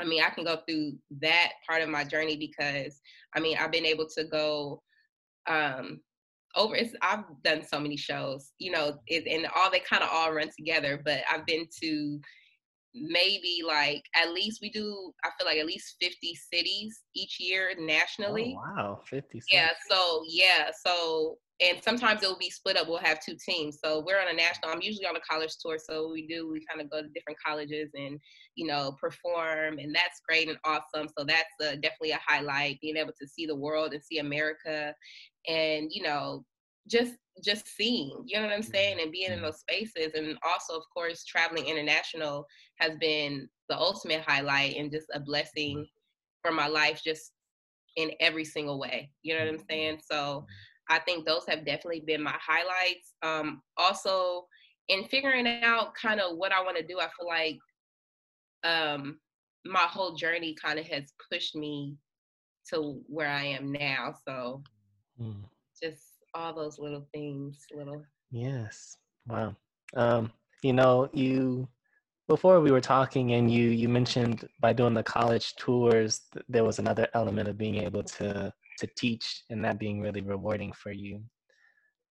I 0.00 0.04
mean, 0.04 0.22
I 0.22 0.30
can 0.30 0.44
go 0.44 0.58
through 0.68 0.92
that 1.22 1.54
part 1.68 1.82
of 1.82 1.88
my 1.88 2.04
journey 2.04 2.36
because 2.36 3.00
I 3.34 3.40
mean, 3.40 3.56
I've 3.58 3.72
been 3.72 3.86
able 3.86 4.06
to 4.16 4.24
go 4.24 4.82
um 5.48 6.00
over 6.56 6.74
it's 6.74 6.94
I've 7.02 7.24
done 7.44 7.62
so 7.62 7.80
many 7.80 7.96
shows, 7.96 8.52
you 8.58 8.70
know, 8.70 8.98
it, 9.06 9.26
and 9.26 9.46
all 9.56 9.70
they 9.70 9.80
kind 9.80 10.02
of 10.02 10.10
all 10.12 10.32
run 10.32 10.50
together, 10.56 11.00
but 11.04 11.20
I've 11.30 11.46
been 11.46 11.66
to 11.82 12.20
maybe 12.94 13.60
like 13.66 14.02
at 14.16 14.32
least 14.32 14.60
we 14.62 14.70
do 14.70 15.12
i 15.24 15.28
feel 15.38 15.46
like 15.46 15.58
at 15.58 15.66
least 15.66 15.96
50 16.00 16.34
cities 16.34 17.02
each 17.14 17.38
year 17.38 17.72
oh, 17.78 17.84
nationally 17.84 18.56
oh, 18.56 18.76
wow 18.76 19.00
50 19.08 19.40
cities. 19.40 19.44
yeah 19.52 19.68
so 19.90 20.22
yeah 20.26 20.70
so 20.84 21.36
and 21.60 21.82
sometimes 21.82 22.22
it 22.22 22.28
will 22.28 22.38
be 22.38 22.50
split 22.50 22.78
up. 22.78 22.88
We'll 22.88 22.98
have 22.98 23.20
two 23.20 23.36
teams. 23.44 23.78
So 23.82 24.04
we're 24.06 24.20
on 24.20 24.28
a 24.28 24.32
national. 24.32 24.70
I'm 24.70 24.82
usually 24.82 25.06
on 25.06 25.16
a 25.16 25.20
college 25.20 25.56
tour, 25.60 25.76
so 25.78 26.10
we 26.12 26.26
do. 26.26 26.48
We 26.50 26.64
kind 26.68 26.80
of 26.80 26.90
go 26.90 27.02
to 27.02 27.08
different 27.08 27.38
colleges 27.44 27.90
and 27.94 28.18
you 28.54 28.66
know 28.66 28.96
perform, 29.00 29.78
and 29.78 29.94
that's 29.94 30.20
great 30.26 30.48
and 30.48 30.58
awesome. 30.64 31.08
So 31.18 31.24
that's 31.24 31.54
a, 31.60 31.76
definitely 31.76 32.12
a 32.12 32.20
highlight. 32.24 32.80
Being 32.80 32.96
able 32.96 33.12
to 33.20 33.26
see 33.26 33.46
the 33.46 33.56
world 33.56 33.92
and 33.92 34.02
see 34.02 34.18
America, 34.18 34.94
and 35.48 35.88
you 35.90 36.02
know 36.02 36.44
just 36.88 37.14
just 37.44 37.66
seeing. 37.76 38.22
You 38.26 38.36
know 38.36 38.46
what 38.46 38.54
I'm 38.54 38.60
mm-hmm. 38.60 38.70
saying? 38.70 38.98
And 39.00 39.10
being 39.10 39.26
in 39.26 39.34
mm-hmm. 39.34 39.46
those 39.46 39.60
spaces, 39.60 40.12
and 40.14 40.38
also 40.48 40.78
of 40.78 40.84
course 40.94 41.24
traveling 41.24 41.66
international 41.66 42.46
has 42.76 42.96
been 43.00 43.48
the 43.68 43.76
ultimate 43.76 44.22
highlight 44.22 44.76
and 44.76 44.92
just 44.92 45.06
a 45.12 45.20
blessing 45.20 45.78
mm-hmm. 45.78 46.48
for 46.48 46.52
my 46.52 46.68
life, 46.68 47.00
just 47.04 47.32
in 47.96 48.12
every 48.20 48.44
single 48.44 48.78
way. 48.78 49.10
You 49.22 49.34
know 49.34 49.44
what 49.44 49.54
I'm 49.54 49.64
saying? 49.68 49.98
So 50.10 50.46
I 50.88 50.98
think 51.00 51.26
those 51.26 51.44
have 51.48 51.66
definitely 51.66 52.00
been 52.00 52.22
my 52.22 52.36
highlights. 52.40 53.14
Um, 53.22 53.62
also, 53.76 54.46
in 54.88 55.04
figuring 55.04 55.46
out 55.62 55.94
kind 55.94 56.20
of 56.20 56.36
what 56.36 56.52
I 56.52 56.62
want 56.62 56.76
to 56.78 56.86
do, 56.86 56.98
I 56.98 57.08
feel 57.18 57.28
like 57.28 57.58
um, 58.64 59.18
my 59.64 59.80
whole 59.80 60.14
journey 60.14 60.54
kind 60.54 60.78
of 60.78 60.86
has 60.86 61.12
pushed 61.30 61.54
me 61.54 61.96
to 62.70 63.00
where 63.06 63.28
I 63.28 63.44
am 63.44 63.72
now. 63.72 64.14
So 64.26 64.62
mm. 65.20 65.42
just 65.82 66.02
all 66.34 66.54
those 66.54 66.78
little 66.78 67.06
things, 67.12 67.66
little. 67.74 68.02
Yes. 68.30 68.96
Wow. 69.26 69.56
Um, 69.94 70.32
you 70.62 70.72
know, 70.72 71.08
you 71.12 71.68
before 72.28 72.60
we 72.60 72.70
were 72.70 72.80
talking 72.80 73.32
and 73.32 73.50
you 73.50 73.70
you 73.70 73.88
mentioned 73.88 74.46
by 74.60 74.72
doing 74.72 74.92
the 74.92 75.02
college 75.02 75.56
tours 75.56 76.20
there 76.48 76.62
was 76.62 76.78
another 76.78 77.08
element 77.14 77.48
of 77.48 77.56
being 77.56 77.76
able 77.76 78.02
to 78.02 78.52
to 78.78 78.88
teach 78.96 79.44
and 79.50 79.64
that 79.64 79.78
being 79.78 80.00
really 80.00 80.20
rewarding 80.20 80.72
for 80.72 80.92
you. 80.92 81.22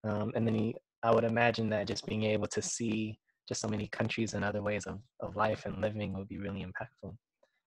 Um, 0.04 0.32
and 0.36 0.46
then 0.46 0.56
he, 0.56 0.76
I 1.04 1.14
would 1.14 1.24
imagine 1.24 1.70
that 1.70 1.88
just 1.88 2.06
being 2.06 2.24
able 2.24 2.48
to 2.48 2.62
see 2.62 3.20
just 3.48 3.62
so 3.62 3.68
many 3.68 3.88
countries 3.88 4.34
and 4.34 4.44
other 4.44 4.62
ways 4.62 4.86
of, 4.86 5.00
of 5.22 5.36
life 5.36 5.66
and 5.66 5.82
living 5.82 6.14
would 6.14 6.28
be 6.28 6.38
really 6.38 6.66
impactful. 6.66 7.16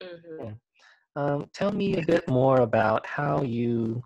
Mm-hmm. 0.03 0.45
Yeah. 0.45 0.53
Um, 1.17 1.51
tell 1.53 1.73
me 1.73 1.97
a 1.97 2.07
bit 2.07 2.29
more 2.29 2.61
about 2.61 3.07
how 3.07 3.43
you 3.43 4.03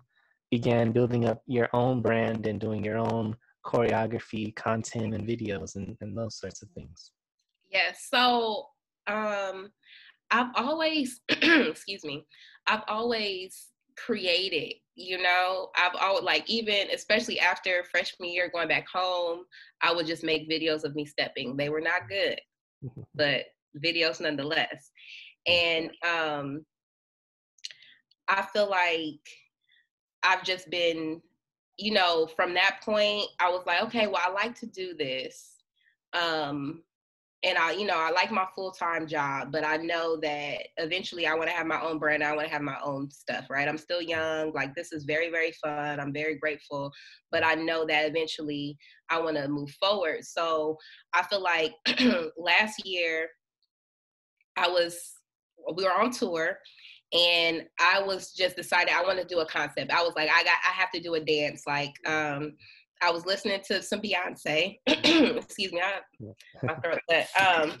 began 0.49 0.91
building 0.91 1.25
up 1.25 1.41
your 1.45 1.69
own 1.73 2.01
brand 2.01 2.47
and 2.47 2.59
doing 2.59 2.83
your 2.83 2.97
own 2.97 3.35
choreography, 3.65 4.55
content, 4.55 5.13
and 5.13 5.27
videos, 5.27 5.75
and, 5.75 5.97
and 6.01 6.17
those 6.17 6.39
sorts 6.39 6.61
of 6.61 6.69
things. 6.69 7.11
Yes. 7.69 8.09
Yeah, 8.11 8.19
so 8.19 8.67
um, 9.07 9.71
I've 10.31 10.51
always, 10.55 11.21
excuse 11.29 12.03
me, 12.03 12.25
I've 12.67 12.83
always 12.87 13.67
created 13.97 14.73
you 14.97 15.21
know? 15.21 15.69
I've 15.75 15.95
always 15.99 16.23
like 16.23 16.49
even 16.49 16.87
especially 16.93 17.39
after 17.39 17.83
freshman 17.91 18.29
year 18.29 18.49
going 18.53 18.67
back 18.67 18.87
home 18.87 19.43
i 19.81 19.93
would 19.93 20.07
just 20.07 20.23
make 20.23 20.49
videos 20.49 20.83
of 20.83 20.95
me 20.95 21.05
stepping. 21.05 21.57
They 21.57 21.69
were 21.69 21.81
not 21.81 22.09
good 22.09 22.39
but 23.15 23.45
videos 23.83 24.21
nonetheless. 24.21 24.91
And 25.47 25.91
um 26.07 26.65
i 28.27 28.41
feel 28.41 28.67
like 28.69 29.19
i've 30.23 30.43
just 30.43 30.67
been 30.71 31.21
you 31.77 31.93
know 31.93 32.27
from 32.35 32.55
that 32.55 32.79
point 32.83 33.25
i 33.39 33.47
was 33.47 33.63
like 33.67 33.83
okay 33.83 34.07
well 34.07 34.21
i 34.25 34.31
like 34.31 34.57
to 34.59 34.65
do 34.65 34.95
this. 34.95 35.55
Um 36.13 36.83
and 37.45 37.59
I, 37.59 37.73
you 37.73 37.85
know, 37.85 37.95
I 37.95 38.09
like 38.09 38.31
my 38.31 38.47
full 38.55 38.71
time 38.71 39.07
job, 39.07 39.51
but 39.51 39.63
I 39.63 39.77
know 39.77 40.17
that 40.21 40.67
eventually 40.77 41.27
I 41.27 41.35
want 41.35 41.47
to 41.47 41.55
have 41.55 41.67
my 41.67 41.79
own 41.79 41.99
brand. 41.99 42.23
I 42.23 42.35
want 42.35 42.47
to 42.47 42.53
have 42.53 42.63
my 42.63 42.77
own 42.83 43.11
stuff, 43.11 43.45
right? 43.51 43.67
I'm 43.67 43.77
still 43.77 44.01
young. 44.01 44.51
Like 44.51 44.73
this 44.73 44.91
is 44.91 45.03
very, 45.03 45.29
very 45.29 45.51
fun. 45.63 45.99
I'm 45.99 46.11
very 46.11 46.39
grateful, 46.39 46.91
but 47.31 47.45
I 47.45 47.53
know 47.53 47.85
that 47.85 48.07
eventually 48.07 48.75
I 49.11 49.21
want 49.21 49.37
to 49.37 49.47
move 49.47 49.69
forward. 49.79 50.25
So 50.25 50.77
I 51.13 51.21
feel 51.21 51.43
like 51.43 51.73
last 52.37 52.83
year 52.83 53.27
I 54.57 54.67
was, 54.67 55.13
we 55.75 55.83
were 55.83 55.93
on 55.93 56.09
tour 56.09 56.57
and 57.13 57.63
I 57.79 58.01
was 58.01 58.33
just 58.33 58.55
decided 58.55 58.91
I 58.91 59.03
want 59.03 59.19
to 59.19 59.25
do 59.25 59.41
a 59.41 59.45
concept. 59.45 59.91
I 59.91 60.01
was 60.01 60.13
like, 60.15 60.29
I 60.31 60.43
got, 60.43 60.57
I 60.67 60.71
have 60.71 60.91
to 60.93 60.99
do 60.99 61.13
a 61.13 61.19
dance. 61.19 61.61
Like, 61.67 61.93
um, 62.07 62.53
I 63.01 63.11
was 63.11 63.25
listening 63.25 63.61
to 63.67 63.81
some 63.81 64.01
Beyonce. 64.01 64.79
Excuse 64.87 65.71
me, 65.71 65.81
I, 65.81 65.99
my 66.63 66.75
throat. 66.75 66.99
But, 67.07 67.27
um, 67.39 67.77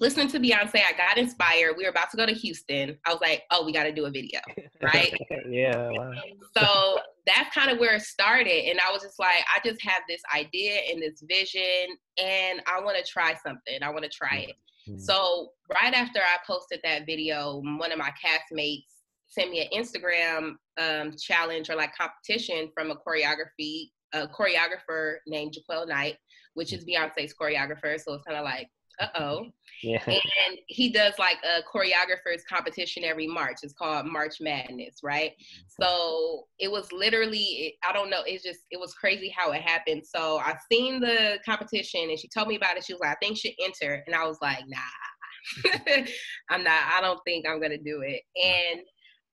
listening 0.00 0.28
to 0.28 0.40
Beyonce, 0.40 0.76
I 0.76 0.96
got 0.96 1.18
inspired. 1.18 1.74
We 1.76 1.84
were 1.84 1.90
about 1.90 2.10
to 2.10 2.16
go 2.16 2.26
to 2.26 2.32
Houston. 2.32 2.98
I 3.06 3.12
was 3.12 3.20
like, 3.20 3.42
oh, 3.50 3.64
we 3.64 3.72
got 3.72 3.84
to 3.84 3.92
do 3.92 4.06
a 4.06 4.10
video, 4.10 4.40
right? 4.82 5.12
yeah. 5.48 5.90
Wow. 5.90 6.12
So 6.56 6.98
that's 7.26 7.54
kind 7.54 7.70
of 7.70 7.78
where 7.78 7.94
it 7.94 8.02
started. 8.02 8.70
And 8.70 8.80
I 8.80 8.90
was 8.90 9.02
just 9.02 9.18
like, 9.18 9.44
I 9.54 9.60
just 9.66 9.82
have 9.82 10.02
this 10.08 10.22
idea 10.34 10.80
and 10.90 11.02
this 11.02 11.22
vision, 11.22 11.96
and 12.18 12.62
I 12.66 12.80
want 12.80 12.96
to 12.96 13.10
try 13.10 13.34
something. 13.44 13.82
I 13.82 13.90
want 13.90 14.04
to 14.04 14.10
try 14.10 14.46
it. 14.48 14.56
Mm-hmm. 14.88 14.98
So 14.98 15.50
right 15.72 15.94
after 15.94 16.20
I 16.20 16.38
posted 16.46 16.80
that 16.84 17.06
video, 17.06 17.62
one 17.62 17.92
of 17.92 17.98
my 17.98 18.10
castmates 18.10 18.86
sent 19.28 19.50
me 19.50 19.60
an 19.62 19.68
Instagram 19.78 20.54
um, 20.78 21.16
challenge 21.16 21.70
or 21.70 21.76
like 21.76 21.94
competition 21.96 22.70
from 22.74 22.90
a 22.90 22.96
choreography 22.96 23.90
a 24.12 24.28
choreographer 24.28 25.16
named 25.26 25.56
Jaquel 25.56 25.88
Knight, 25.88 26.16
which 26.54 26.72
is 26.72 26.84
Beyonce's 26.84 27.34
choreographer. 27.40 28.00
So 28.00 28.14
it's 28.14 28.24
kind 28.24 28.38
of 28.38 28.44
like, 28.44 28.68
uh 29.00 29.06
oh. 29.18 29.46
Yeah. 29.82 30.02
And 30.06 30.58
he 30.68 30.90
does 30.90 31.14
like 31.18 31.38
a 31.44 31.62
choreographers 31.62 32.42
competition 32.48 33.04
every 33.04 33.26
March. 33.26 33.58
It's 33.62 33.72
called 33.72 34.06
March 34.06 34.36
Madness, 34.40 35.00
right? 35.02 35.32
So 35.80 36.44
it 36.58 36.70
was 36.70 36.92
literally, 36.92 37.76
I 37.88 37.92
don't 37.92 38.10
know, 38.10 38.22
it's 38.24 38.44
just, 38.44 38.60
it 38.70 38.78
was 38.78 38.94
crazy 38.94 39.34
how 39.36 39.50
it 39.52 39.62
happened. 39.62 40.02
So 40.04 40.38
I 40.38 40.56
seen 40.70 41.00
the 41.00 41.38
competition 41.44 42.02
and 42.10 42.18
she 42.18 42.28
told 42.28 42.48
me 42.48 42.56
about 42.56 42.76
it. 42.76 42.84
She 42.84 42.92
was 42.92 43.00
like, 43.00 43.16
I 43.16 43.16
think 43.20 43.38
she 43.38 43.56
enter. 43.64 44.04
And 44.06 44.14
I 44.14 44.26
was 44.26 44.38
like, 44.40 44.62
nah, 44.68 46.04
I'm 46.50 46.62
not, 46.62 46.82
I 46.92 47.00
don't 47.00 47.20
think 47.24 47.46
I'm 47.48 47.58
going 47.58 47.70
to 47.70 47.78
do 47.78 48.02
it. 48.02 48.22
And 48.40 48.80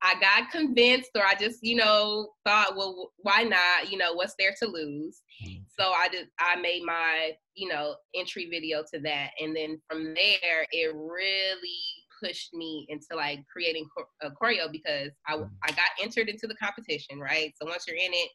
I 0.01 0.15
got 0.20 0.51
convinced, 0.51 1.12
or 1.15 1.24
I 1.25 1.36
just, 1.36 1.60
you 1.62 1.75
know, 1.75 2.29
thought, 2.46 2.75
well, 2.77 3.12
why 3.18 3.44
not? 3.44 3.91
You 3.91 3.98
know, 3.98 4.13
what's 4.13 4.36
there 4.39 4.56
to 4.62 4.68
lose? 4.68 5.22
Mm-hmm. 5.46 5.62
So 5.77 5.91
I 5.91 6.08
just, 6.12 6.27
I 6.39 6.56
made 6.56 6.84
my, 6.86 7.32
you 7.56 7.68
know, 7.68 7.96
entry 8.15 8.48
video 8.50 8.84
to 8.94 9.00
that, 9.01 9.32
and 9.39 9.56
then 9.56 9.82
from 9.89 10.13
there, 10.13 10.65
it 10.72 10.96
really 10.96 11.79
pushed 12.24 12.53
me 12.53 12.86
into 12.89 13.15
like 13.15 13.39
creating 13.51 13.86
a 14.22 14.29
choreo 14.32 14.72
because 14.72 15.12
I 15.27 15.36
mm-hmm. 15.36 15.46
I 15.63 15.72
got 15.72 15.89
entered 16.01 16.29
into 16.29 16.48
the 16.48 16.56
competition, 16.56 17.20
right? 17.20 17.53
So 17.62 17.68
once 17.68 17.86
you're 17.88 17.96
in 17.96 18.13
it, 18.13 18.29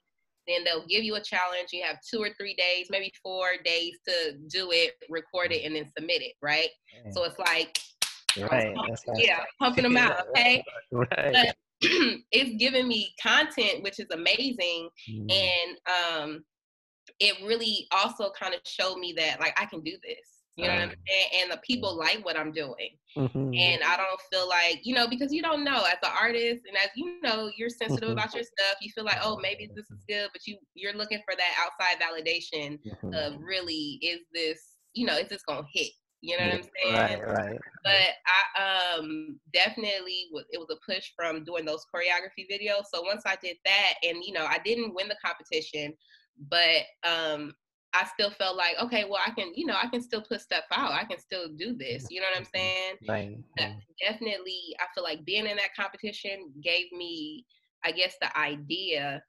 then 0.47 0.65
they'll 0.65 0.87
give 0.87 1.05
you 1.05 1.15
a 1.17 1.23
challenge. 1.23 1.69
You 1.73 1.83
have 1.85 1.99
two 2.11 2.19
or 2.19 2.31
three 2.39 2.55
days, 2.55 2.89
maybe 2.91 3.13
four 3.23 3.53
days 3.65 3.93
to 4.07 4.35
do 4.49 4.71
it, 4.73 4.93
record 5.09 5.53
it, 5.53 5.65
and 5.65 5.75
then 5.75 5.91
submit 5.97 6.23
it, 6.23 6.35
right? 6.43 6.69
So 7.13 7.25
it's 7.25 7.39
like 7.39 7.79
Right. 8.41 8.75
yeah, 9.17 9.41
pumping 9.59 9.85
them 9.85 9.97
out. 9.97 10.29
Okay. 10.31 10.63
Right. 10.91 11.53
it's 11.81 12.57
giving 12.59 12.89
me 12.89 13.15
content, 13.23 13.83
which 13.83 13.99
is 14.01 14.07
amazing, 14.13 14.89
mm. 15.11 15.31
and 15.31 15.79
um, 15.87 16.45
it 17.21 17.37
really 17.47 17.87
also 17.93 18.31
kind 18.39 18.55
of 18.55 18.61
showed 18.65 18.97
me 18.99 19.15
that 19.17 19.41
like 19.41 19.59
I 19.61 19.67
can 19.67 19.81
do 19.83 19.93
this. 20.03 20.35
You 20.57 20.69
know 20.69 20.75
what 20.75 20.83
I'm 20.83 20.95
saying? 21.09 21.43
And 21.43 21.51
the 21.51 21.61
people 21.65 21.97
like 21.97 22.25
what 22.25 22.39
I'm 22.39 22.53
doing. 22.53 22.91
Mm-hmm. 23.17 23.55
And 23.55 23.83
I 23.83 23.97
don't 23.97 24.21
feel 24.33 24.49
like, 24.49 24.81
you 24.85 24.95
know, 24.95 25.09
because 25.09 25.33
you 25.33 25.43
don't 25.43 25.65
know 25.65 25.83
as 25.85 25.99
an 26.05 26.13
artist 26.21 26.63
and 26.69 26.77
as 26.77 26.91
you 26.95 27.21
know, 27.23 27.51
you're 27.57 27.69
sensitive 27.69 28.11
mm-hmm. 28.11 28.13
about 28.13 28.35
your 28.35 28.45
stuff. 28.45 28.77
You 28.81 28.91
feel 28.95 29.05
like, 29.05 29.19
oh, 29.21 29.39
maybe 29.43 29.69
this 29.75 29.91
is 29.91 30.05
good, 30.09 30.29
but 30.33 30.47
you 30.47 30.57
you're 30.75 30.95
looking 30.95 31.21
for 31.29 31.35
that 31.35 31.57
outside 31.59 32.01
validation 32.01 32.79
mm-hmm. 32.87 33.15
of 33.15 33.41
really 33.41 33.99
is 34.01 34.21
this, 34.33 34.77
you 34.93 35.07
know, 35.07 35.17
is 35.17 35.29
this 35.29 35.43
gonna 35.43 35.67
hit? 35.73 35.91
You 36.25 36.39
know 36.39 36.45
what 36.45 36.55
I'm 36.55 36.63
saying? 36.63 37.19
Right, 37.21 37.29
right. 37.29 37.61
But 37.85 38.09
I 38.27 38.99
um 38.99 39.39
definitely 39.53 40.29
was 40.33 40.45
it 40.51 40.59
was 40.59 40.71
a 40.71 40.91
push 40.91 41.11
from 41.15 41.45
doing 41.45 41.67
those 41.67 41.85
choreography 41.95 42.47
videos. 42.51 42.85
So 42.93 43.03
once 43.03 43.25
I 43.27 43.37
did 43.43 43.57
that, 43.65 43.95
and 44.03 44.25
you 44.25 44.33
know, 44.33 44.47
I 44.47 44.59
didn't 44.65 44.95
win 44.95 45.09
the 45.09 45.17
competition, 45.25 45.95
but 46.49 46.83
um 47.09 47.55
I 47.93 48.07
still 48.07 48.31
felt 48.31 48.57
like, 48.57 48.75
okay, 48.83 49.05
well, 49.05 49.21
I 49.25 49.31
can, 49.31 49.53
you 49.55 49.67
know, 49.67 49.77
I 49.81 49.87
can 49.87 50.03
still 50.03 50.23
put 50.23 50.41
stuff 50.41 50.65
out. 50.73 50.91
I 50.93 51.05
can 51.05 51.19
still 51.19 51.49
do 51.57 51.77
this. 51.77 52.07
You 52.11 52.21
know 52.21 52.27
what 52.33 52.39
I'm 52.39 52.45
saying? 52.45 52.95
Right. 53.09 53.39
Definitely, 54.01 54.75
I 54.81 54.87
feel 54.95 55.05
like 55.05 55.25
being 55.25 55.47
in 55.47 55.57
that 55.57 55.75
competition 55.79 56.53
gave 56.63 56.91
me, 56.91 57.47
I 57.85 57.93
guess, 57.93 58.17
the 58.21 58.37
idea 58.37 59.23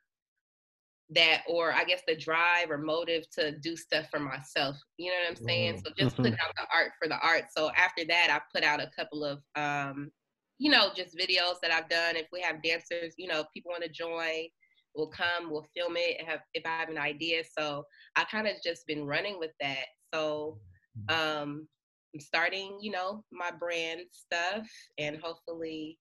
that 1.12 1.44
or 1.48 1.72
I 1.72 1.84
guess 1.84 2.02
the 2.08 2.16
drive 2.16 2.72
or 2.72 2.78
motive 2.78 3.30
to 3.32 3.58
do 3.60 3.76
stuff 3.76 4.08
for 4.10 4.20
myself. 4.20 4.76
You 4.98 5.12
know 5.12 5.18
what 5.24 5.38
I'm 5.38 5.46
saying? 5.46 5.74
Mm-hmm. 5.76 5.82
So 5.86 5.94
just 5.98 6.16
putting 6.16 6.34
out 6.34 6.56
the 6.56 6.66
art 6.74 6.92
for 7.02 7.08
the 7.08 7.20
art. 7.20 7.46
So 7.56 7.70
after 7.78 8.04
that 8.06 8.30
I 8.32 8.42
put 8.54 8.64
out 8.64 8.82
a 8.82 8.90
couple 8.96 9.24
of 9.24 9.40
um, 9.56 10.12
you 10.58 10.72
know, 10.72 10.90
just 10.96 11.18
videos 11.18 11.60
that 11.62 11.72
I've 11.72 11.90
done. 11.90 12.16
If 12.16 12.28
we 12.32 12.42
have 12.42 12.64
dancers, 12.64 13.14
you 13.18 13.28
know, 13.28 13.44
people 13.54 13.72
want 13.72 13.84
to 13.84 13.90
join, 13.90 14.48
we'll 14.96 15.10
come, 15.10 15.52
we'll 15.52 15.68
film 15.76 15.96
it, 15.98 16.26
have 16.26 16.40
if 16.54 16.66
I 16.66 16.70
have 16.70 16.90
an 16.90 16.98
idea. 16.98 17.44
So 17.58 17.84
I 18.16 18.24
kind 18.24 18.48
of 18.48 18.54
just 18.64 18.88
been 18.88 19.06
running 19.06 19.38
with 19.38 19.52
that. 19.60 19.86
So 20.14 20.58
mm-hmm. 20.98 21.42
um 21.42 21.68
I'm 22.14 22.20
starting, 22.22 22.78
you 22.80 22.92
know, 22.92 23.24
my 23.32 23.52
brand 23.52 24.02
stuff 24.12 24.66
and 24.98 25.18
hopefully 25.22 26.00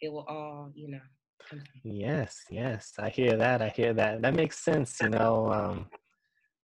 it 0.00 0.12
will 0.12 0.26
all, 0.28 0.70
you 0.74 0.88
know, 0.90 1.00
Yes, 1.84 2.44
yes, 2.50 2.92
I 2.98 3.08
hear 3.08 3.36
that. 3.36 3.62
I 3.62 3.68
hear 3.68 3.94
that. 3.94 4.22
That 4.22 4.34
makes 4.34 4.58
sense. 4.58 4.98
You 5.00 5.10
know, 5.10 5.52
um, 5.52 5.86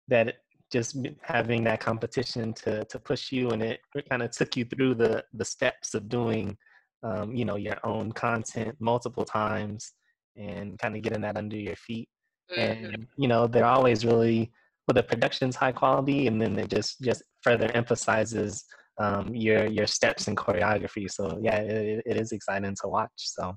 that 0.08 0.38
just 0.72 0.98
having 1.22 1.64
that 1.66 1.80
competition 1.80 2.54
to 2.54 2.84
to 2.86 3.00
push 3.00 3.32
you, 3.32 3.52
and 3.52 3.62
it, 3.62 3.80
kind 4.10 4.24
of 4.24 4.32
took 4.32 4.56
you 4.58 4.66
through 4.66 4.96
the 4.96 5.24
the 5.34 5.46
steps 5.46 5.94
of 5.94 6.10
doing, 6.10 6.58
um, 7.04 7.34
you 7.36 7.46
know, 7.46 7.56
your 7.58 7.78
own 7.84 8.12
content 8.12 8.76
multiple 8.80 9.26
times, 9.26 9.94
and 10.36 10.78
kind 10.80 10.96
of 10.96 11.02
getting 11.02 11.22
that 11.22 11.38
under 11.38 11.58
your 11.58 11.76
feet. 11.76 12.10
Mm-hmm. 12.52 12.86
And 12.86 13.08
you 13.18 13.28
know, 13.28 13.48
they're 13.48 13.66
always 13.66 14.06
really 14.06 14.52
well, 14.88 14.96
the 14.96 15.04
production's 15.04 15.56
high 15.56 15.72
quality, 15.72 16.28
and 16.28 16.42
then 16.42 16.58
it 16.58 16.70
just 16.70 17.02
just 17.02 17.24
further 17.42 17.72
emphasizes 17.74 18.66
um, 19.00 19.34
your 19.36 19.68
your 19.68 19.88
steps 19.88 20.28
and 20.28 20.38
choreography. 20.38 21.10
So 21.10 21.40
yeah, 21.42 21.58
it, 21.58 22.04
it 22.06 22.18
is 22.18 22.32
exciting 22.32 22.76
to 22.82 22.88
watch. 22.88 23.12
So. 23.16 23.56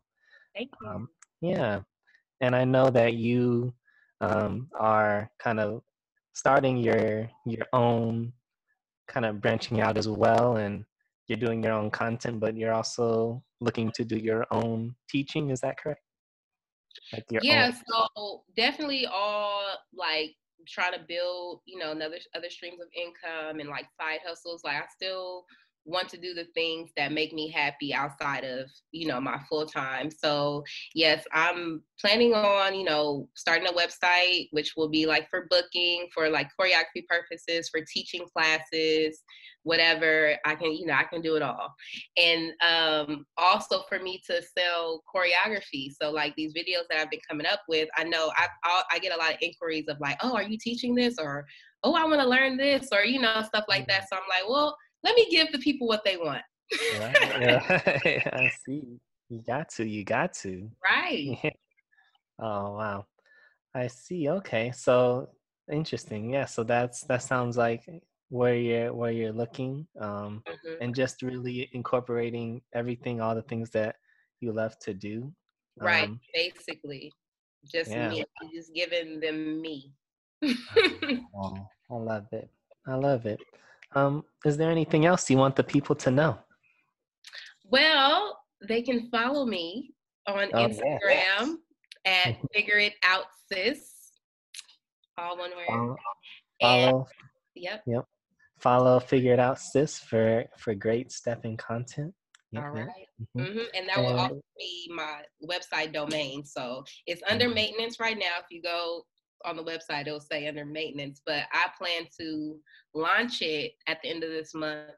Thank 0.55 0.71
you. 0.81 0.89
Um, 0.89 1.09
yeah. 1.41 1.81
And 2.41 2.55
I 2.55 2.65
know 2.65 2.91
that 2.91 3.15
you 3.15 3.75
um, 4.21 4.69
are 4.79 5.31
kind 5.39 5.61
of 5.61 5.83
starting 6.35 6.77
your 6.77 7.31
your 7.47 7.67
own 7.73 8.33
kind 9.07 9.27
of 9.27 9.41
branching 9.41 9.81
out 9.81 9.97
as 9.97 10.09
well 10.09 10.57
and 10.57 10.85
you're 11.29 11.39
doing 11.39 11.63
your 11.63 11.73
own 11.73 11.91
content 11.91 12.41
but 12.41 12.57
you're 12.57 12.73
also 12.73 13.43
looking 13.61 13.91
to 13.95 14.05
do 14.05 14.17
your 14.17 14.47
own 14.51 14.95
teaching 15.09 15.51
is 15.51 15.61
that 15.61 15.79
correct 15.79 16.01
like 17.13 17.25
yeah 17.43 17.67
own- 17.67 18.09
so 18.17 18.43
definitely 18.57 19.07
all 19.07 19.63
like 19.93 20.35
trying 20.67 20.95
to 20.95 21.01
build 21.07 21.61
you 21.67 21.79
know 21.79 21.93
another 21.93 22.17
other 22.35 22.51
streams 22.51 22.81
of 22.81 22.89
income 22.97 23.61
and 23.61 23.69
like 23.69 23.87
side 24.01 24.21
hustles 24.27 24.63
like 24.65 24.77
i 24.77 24.85
still 24.95 25.45
want 25.85 26.09
to 26.09 26.17
do 26.17 26.35
the 26.35 26.47
things 26.55 26.91
that 26.97 27.13
make 27.13 27.33
me 27.33 27.51
happy 27.51 27.93
outside 27.93 28.45
of 28.45 28.71
you 28.93 29.07
know 29.07 29.21
my 29.21 29.39
full 29.49 29.67
time. 29.67 30.11
So 30.11 30.65
yes 30.95 31.25
i'm 31.33 31.83
planning 32.01 32.35
on 32.35 32.75
you 32.75 32.85
know 32.85 33.29
starting 33.35 33.69
a 33.69 33.73
website 33.73 34.49
which 34.53 34.75
will 34.77 34.89
be 34.89 35.07
like 35.07 35.29
for 35.31 35.47
booking 35.51 36.09
for 36.13 36.29
like 36.29 36.49
choreography 36.59 37.07
purposes 37.09 37.69
for 37.69 37.81
teaching 37.93 38.25
classes 38.35 39.23
whatever. 39.65 40.37
I 40.45 40.55
can 40.55 40.73
you 40.73 40.87
know 40.87 40.95
i 40.95 41.05
can 41.05 41.21
do 41.21 41.35
it 41.35 41.43
all. 41.43 41.75
And 42.17 42.53
um 42.67 43.27
also 43.37 43.83
for 43.89 43.99
me 43.99 44.23
to 44.31 44.43
sell 44.57 45.03
choreography. 45.15 45.89
So 46.01 46.11
like 46.11 46.35
these 46.37 46.55
videos 46.55 46.85
that 46.89 47.01
i've 47.01 47.11
been 47.11 47.21
coming 47.29 47.47
up 47.47 47.61
with 47.69 47.89
i 47.97 48.05
know 48.05 48.31
i 48.37 48.47
I'll, 48.63 48.85
i 48.93 48.99
get 48.99 49.15
a 49.15 49.19
lot 49.19 49.33
of 49.33 49.39
inquiries 49.41 49.87
of 49.89 49.99
like 50.01 50.19
oh 50.23 50.35
are 50.35 50.43
you 50.43 50.59
teaching 50.59 50.95
this? 50.95 51.17
or 51.19 51.47
oh 51.83 51.95
i 51.95 52.05
want 52.05 52.21
to 52.21 52.29
learn 52.29 52.57
this 52.57 52.89
or 52.93 53.05
you 53.05 53.21
know 53.21 53.43
stuff 53.43 53.65
like 53.69 53.87
that. 53.89 54.09
So 54.09 54.17
i'm 54.17 54.23
like 54.29 54.49
well 54.49 54.77
let 55.05 55.15
me 55.15 55.29
give 55.31 55.53
the 55.53 55.59
people 55.59 55.87
what 55.87 56.03
they 56.05 56.17
want. 56.17 56.43
yeah, 56.99 57.63
I 58.33 58.51
see. 58.67 58.99
You 59.29 59.43
got 59.47 59.69
to. 59.71 59.85
You 59.85 60.05
got 60.05 60.33
to. 60.43 60.71
Right. 60.83 61.39
oh 62.41 62.75
wow. 62.77 63.07
I 63.75 63.87
see. 63.89 64.29
Okay. 64.29 64.73
So 64.73 65.29
interesting. 65.71 66.33
Yeah. 66.33 66.47
So 66.47 66.65
that's 66.65 67.03
that 67.05 67.23
sounds 67.23 67.57
like 67.57 67.85
where 68.31 68.57
you're 68.57 68.95
where 68.95 69.13
you're 69.13 69.33
looking, 69.33 69.87
um, 70.01 70.43
mm-hmm. 70.49 70.83
and 70.83 70.95
just 70.95 71.23
really 71.23 71.69
incorporating 71.73 72.63
everything, 72.75 73.21
all 73.21 73.35
the 73.35 73.43
things 73.43 73.71
that 73.71 73.97
you 74.41 74.53
love 74.53 74.79
to 74.81 74.95
do. 74.95 75.33
Right. 75.79 76.09
Um, 76.09 76.21
Basically, 76.35 77.13
just 77.71 77.91
yeah. 77.91 78.09
me. 78.09 78.25
Just 78.55 78.73
giving 78.75 79.21
them 79.21 79.61
me. 79.61 79.93
oh, 81.37 81.67
I 81.91 81.95
love 81.95 82.27
it. 82.33 82.49
I 82.87 82.95
love 82.95 83.27
it. 83.27 83.41
Um, 83.95 84.25
is 84.45 84.57
there 84.57 84.71
anything 84.71 85.07
else 85.07 85.31
you 85.31 85.37
want 85.37 85.57
the 85.57 85.65
people 85.65 85.95
to 85.97 86.11
know? 86.11 86.39
Well, 87.71 88.39
they 88.67 88.83
can 88.83 89.09
follow 89.11 89.47
me 89.47 89.93
on 90.27 90.49
oh, 90.53 90.69
Instagram 90.69 91.57
yeah. 92.05 92.25
at 92.27 92.37
Figure 92.55 92.79
It 92.79 92.95
Out 93.05 93.27
Sis. 93.51 93.91
All 95.17 95.39
one 95.39 95.51
word. 95.51 95.67
Follow. 95.69 95.97
follow 96.61 96.99
and, 96.99 97.07
yep. 97.55 97.83
Yep. 97.87 98.05
Follow 98.59 99.01
Figure 99.01 99.35
It 99.35 99.41
Out 99.41 99.61
Sis 99.61 99.99
for 99.99 100.45
for 100.59 100.75
great 100.75 101.13
stepping 101.13 101.57
content. 101.57 102.13
Yep, 102.53 102.63
All 102.63 102.71
right. 102.71 102.89
Mm-hmm. 103.37 103.41
Mm-hmm. 103.41 103.65
And 103.77 103.89
that 103.89 103.99
will 103.99 104.19
also 104.19 104.41
be 104.59 104.91
my 104.95 105.23
website 105.45 105.93
domain. 105.93 106.45
So 106.45 106.85
it's 107.07 107.23
under 107.29 107.47
mm-hmm. 107.47 107.55
maintenance 107.55 107.99
right 108.01 108.19
now. 108.19 108.39
If 108.39 108.47
you 108.51 108.63
go 108.63 109.05
on 109.45 109.57
the 109.57 109.65
website, 109.65 110.07
it'll 110.07 110.21
say 110.21 110.49
under 110.49 110.65
maintenance, 110.65 111.21
but 111.25 111.45
I 111.53 111.69
plan 111.79 112.07
to 112.21 112.59
launch 112.95 113.43
it 113.43 113.73
at 113.87 114.01
the 114.03 114.11
end 114.11 114.25
of 114.25 114.31
this 114.31 114.55
month, 114.55 114.91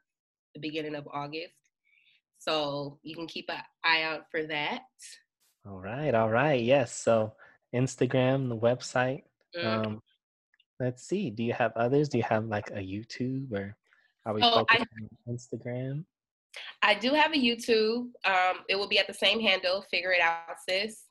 the 0.53 0.59
beginning 0.59 0.95
of 0.95 1.07
August. 1.11 1.53
So 2.39 2.99
you 3.03 3.15
can 3.15 3.27
keep 3.27 3.49
an 3.49 3.57
eye 3.83 4.03
out 4.03 4.25
for 4.31 4.43
that. 4.45 4.83
All 5.67 5.79
right, 5.79 6.13
all 6.13 6.29
right. 6.29 6.61
Yes. 6.61 6.95
So 6.95 7.33
Instagram, 7.75 8.49
the 8.49 8.57
website. 8.57 9.23
Mm-hmm. 9.55 9.87
Um, 9.87 10.01
let's 10.79 11.03
see. 11.03 11.29
Do 11.29 11.43
you 11.43 11.53
have 11.53 11.73
others? 11.75 12.09
Do 12.09 12.17
you 12.17 12.23
have 12.23 12.45
like 12.45 12.69
a 12.69 12.79
YouTube 12.79 13.51
or 13.51 13.75
are 14.25 14.33
we 14.33 14.41
oh, 14.43 14.65
focusing 14.65 15.09
on 15.27 15.35
Instagram? 15.35 16.05
I 16.81 16.93
do 16.95 17.11
have 17.11 17.33
a 17.33 17.37
YouTube. 17.37 18.09
Um, 18.25 18.63
it 18.69 18.75
will 18.75 18.87
be 18.87 18.99
at 18.99 19.07
the 19.07 19.13
same 19.13 19.39
handle, 19.39 19.83
Figure 19.89 20.11
It 20.11 20.21
Out 20.21 20.55
Sis 20.67 21.06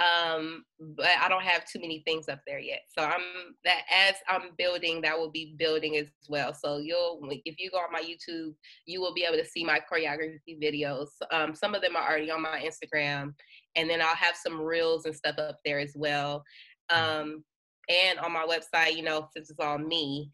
um 0.00 0.64
but 0.96 1.10
i 1.20 1.28
don't 1.28 1.42
have 1.42 1.64
too 1.66 1.78
many 1.78 2.02
things 2.06 2.28
up 2.28 2.40
there 2.46 2.58
yet 2.58 2.80
so 2.96 3.04
i'm 3.04 3.20
that 3.64 3.82
as 3.94 4.14
i'm 4.28 4.50
building 4.56 5.00
that 5.00 5.18
will 5.18 5.30
be 5.30 5.54
building 5.58 5.96
as 5.96 6.06
well 6.28 6.54
so 6.54 6.78
you'll 6.78 7.20
if 7.44 7.56
you 7.58 7.70
go 7.70 7.78
on 7.78 7.92
my 7.92 8.00
youtube 8.00 8.54
you 8.86 9.00
will 9.00 9.12
be 9.12 9.24
able 9.24 9.36
to 9.36 9.44
see 9.44 9.62
my 9.62 9.78
choreography 9.78 10.60
videos 10.62 11.08
um, 11.32 11.54
some 11.54 11.74
of 11.74 11.82
them 11.82 11.96
are 11.96 12.08
already 12.08 12.30
on 12.30 12.40
my 12.40 12.60
instagram 12.64 13.34
and 13.76 13.90
then 13.90 14.00
i'll 14.00 14.16
have 14.16 14.34
some 14.34 14.60
reels 14.60 15.04
and 15.04 15.14
stuff 15.14 15.38
up 15.38 15.58
there 15.64 15.78
as 15.78 15.92
well 15.94 16.42
um, 16.90 17.44
and 17.88 18.18
on 18.20 18.32
my 18.32 18.46
website 18.46 18.96
you 18.96 19.02
know 19.02 19.28
since 19.34 19.50
it's 19.50 19.60
all 19.60 19.78
me 19.78 20.30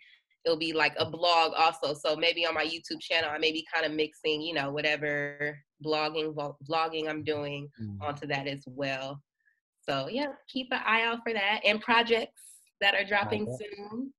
it'll 0.47 0.57
be 0.57 0.73
like 0.73 0.95
a 0.99 1.05
blog 1.05 1.53
also. 1.57 1.93
So 1.93 2.15
maybe 2.15 2.47
on 2.47 2.55
my 2.55 2.65
YouTube 2.65 3.01
channel, 3.01 3.31
I 3.31 3.39
may 3.39 3.51
be 3.51 3.67
kind 3.75 3.85
of 3.85 3.93
mixing, 3.93 4.41
you 4.41 4.55
know, 4.55 4.71
whatever 4.71 5.59
blogging 5.85 6.35
vlogging 6.71 7.09
I'm 7.09 7.25
doing 7.25 7.69
mm. 7.83 8.01
onto 8.01 8.27
that 8.29 8.47
as 8.47 8.63
well. 8.67 9.21
So 9.89 10.09
yeah, 10.09 10.33
keep 10.49 10.69
an 10.73 10.81
eye 10.85 11.03
out 11.03 11.21
for 11.23 11.33
that 11.33 11.61
and 11.65 11.81
projects 11.81 12.43
that 12.81 12.95
are 12.95 13.05
dropping 13.05 13.47
soon. 13.47 14.13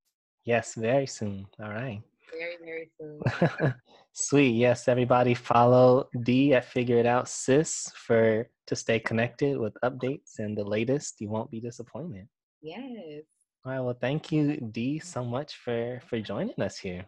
Yes, 0.45 0.75
very 0.75 1.07
soon. 1.07 1.45
All 1.61 1.69
right. 1.69 2.01
Very, 2.31 2.57
very 2.63 2.89
soon. 2.99 3.73
Sweet. 4.13 4.55
Yes, 4.55 4.87
everybody 4.87 5.33
follow 5.33 6.07
D 6.23 6.53
at 6.53 6.65
Figure 6.65 6.97
It 6.97 7.05
Out 7.05 7.27
Sis 7.27 7.91
for 7.95 8.49
to 8.67 8.75
stay 8.75 8.99
connected 8.99 9.57
with 9.57 9.73
updates 9.83 10.39
and 10.39 10.57
the 10.57 10.63
latest. 10.63 11.15
You 11.19 11.29
won't 11.29 11.51
be 11.51 11.59
disappointed. 11.59 12.27
Yes. 12.61 13.23
All 13.65 13.71
right. 13.71 13.79
Well, 13.79 13.97
thank 13.99 14.31
you, 14.31 14.57
D, 14.57 14.99
so 14.99 15.23
much 15.23 15.55
for 15.55 16.01
for 16.09 16.19
joining 16.19 16.59
us 16.61 16.77
here. 16.77 17.05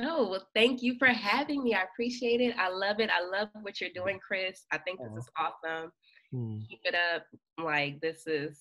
Oh, 0.00 0.28
well, 0.30 0.46
thank 0.54 0.80
you 0.80 0.94
for 0.98 1.08
having 1.08 1.64
me. 1.64 1.74
I 1.74 1.82
appreciate 1.82 2.40
it. 2.40 2.54
I 2.56 2.68
love 2.70 3.00
it. 3.00 3.10
I 3.10 3.20
love 3.20 3.48
what 3.62 3.80
you're 3.80 3.90
doing, 3.94 4.20
Chris. 4.26 4.64
I 4.70 4.78
think 4.78 5.00
this 5.00 5.24
is 5.24 5.28
awesome. 5.36 5.90
Hmm. 6.32 6.58
Keep 6.68 6.80
it 6.84 6.94
up. 7.14 7.26
Like 7.62 8.00
this 8.00 8.26
is 8.26 8.58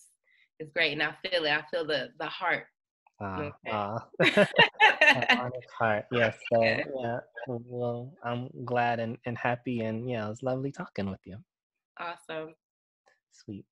it's 0.60 0.72
great. 0.72 0.94
And 0.94 1.04
I 1.04 1.16
feel 1.24 1.46
it. 1.46 1.52
I 1.52 1.64
feel 1.70 1.86
the 1.86 2.10
the 2.20 2.26
heart. 2.26 2.66
Uh, 3.20 3.50
okay. 3.50 3.72
uh. 3.72 4.00
honest 5.40 5.72
heart. 5.78 6.06
Yes. 6.12 6.38
So, 6.54 6.64
yeah. 6.64 7.20
Well, 7.48 8.14
I'm 8.24 8.50
glad 8.66 9.00
and, 9.00 9.18
and 9.26 9.38
happy 9.38 9.82
and 9.82 10.10
yeah, 10.10 10.26
it 10.26 10.30
was 10.30 10.44
lovely 10.44 10.72
talking 10.72 11.10
with 11.10 11.22
you. 11.26 11.38
Awesome. 12.00 12.54
Sweet. 13.32 13.66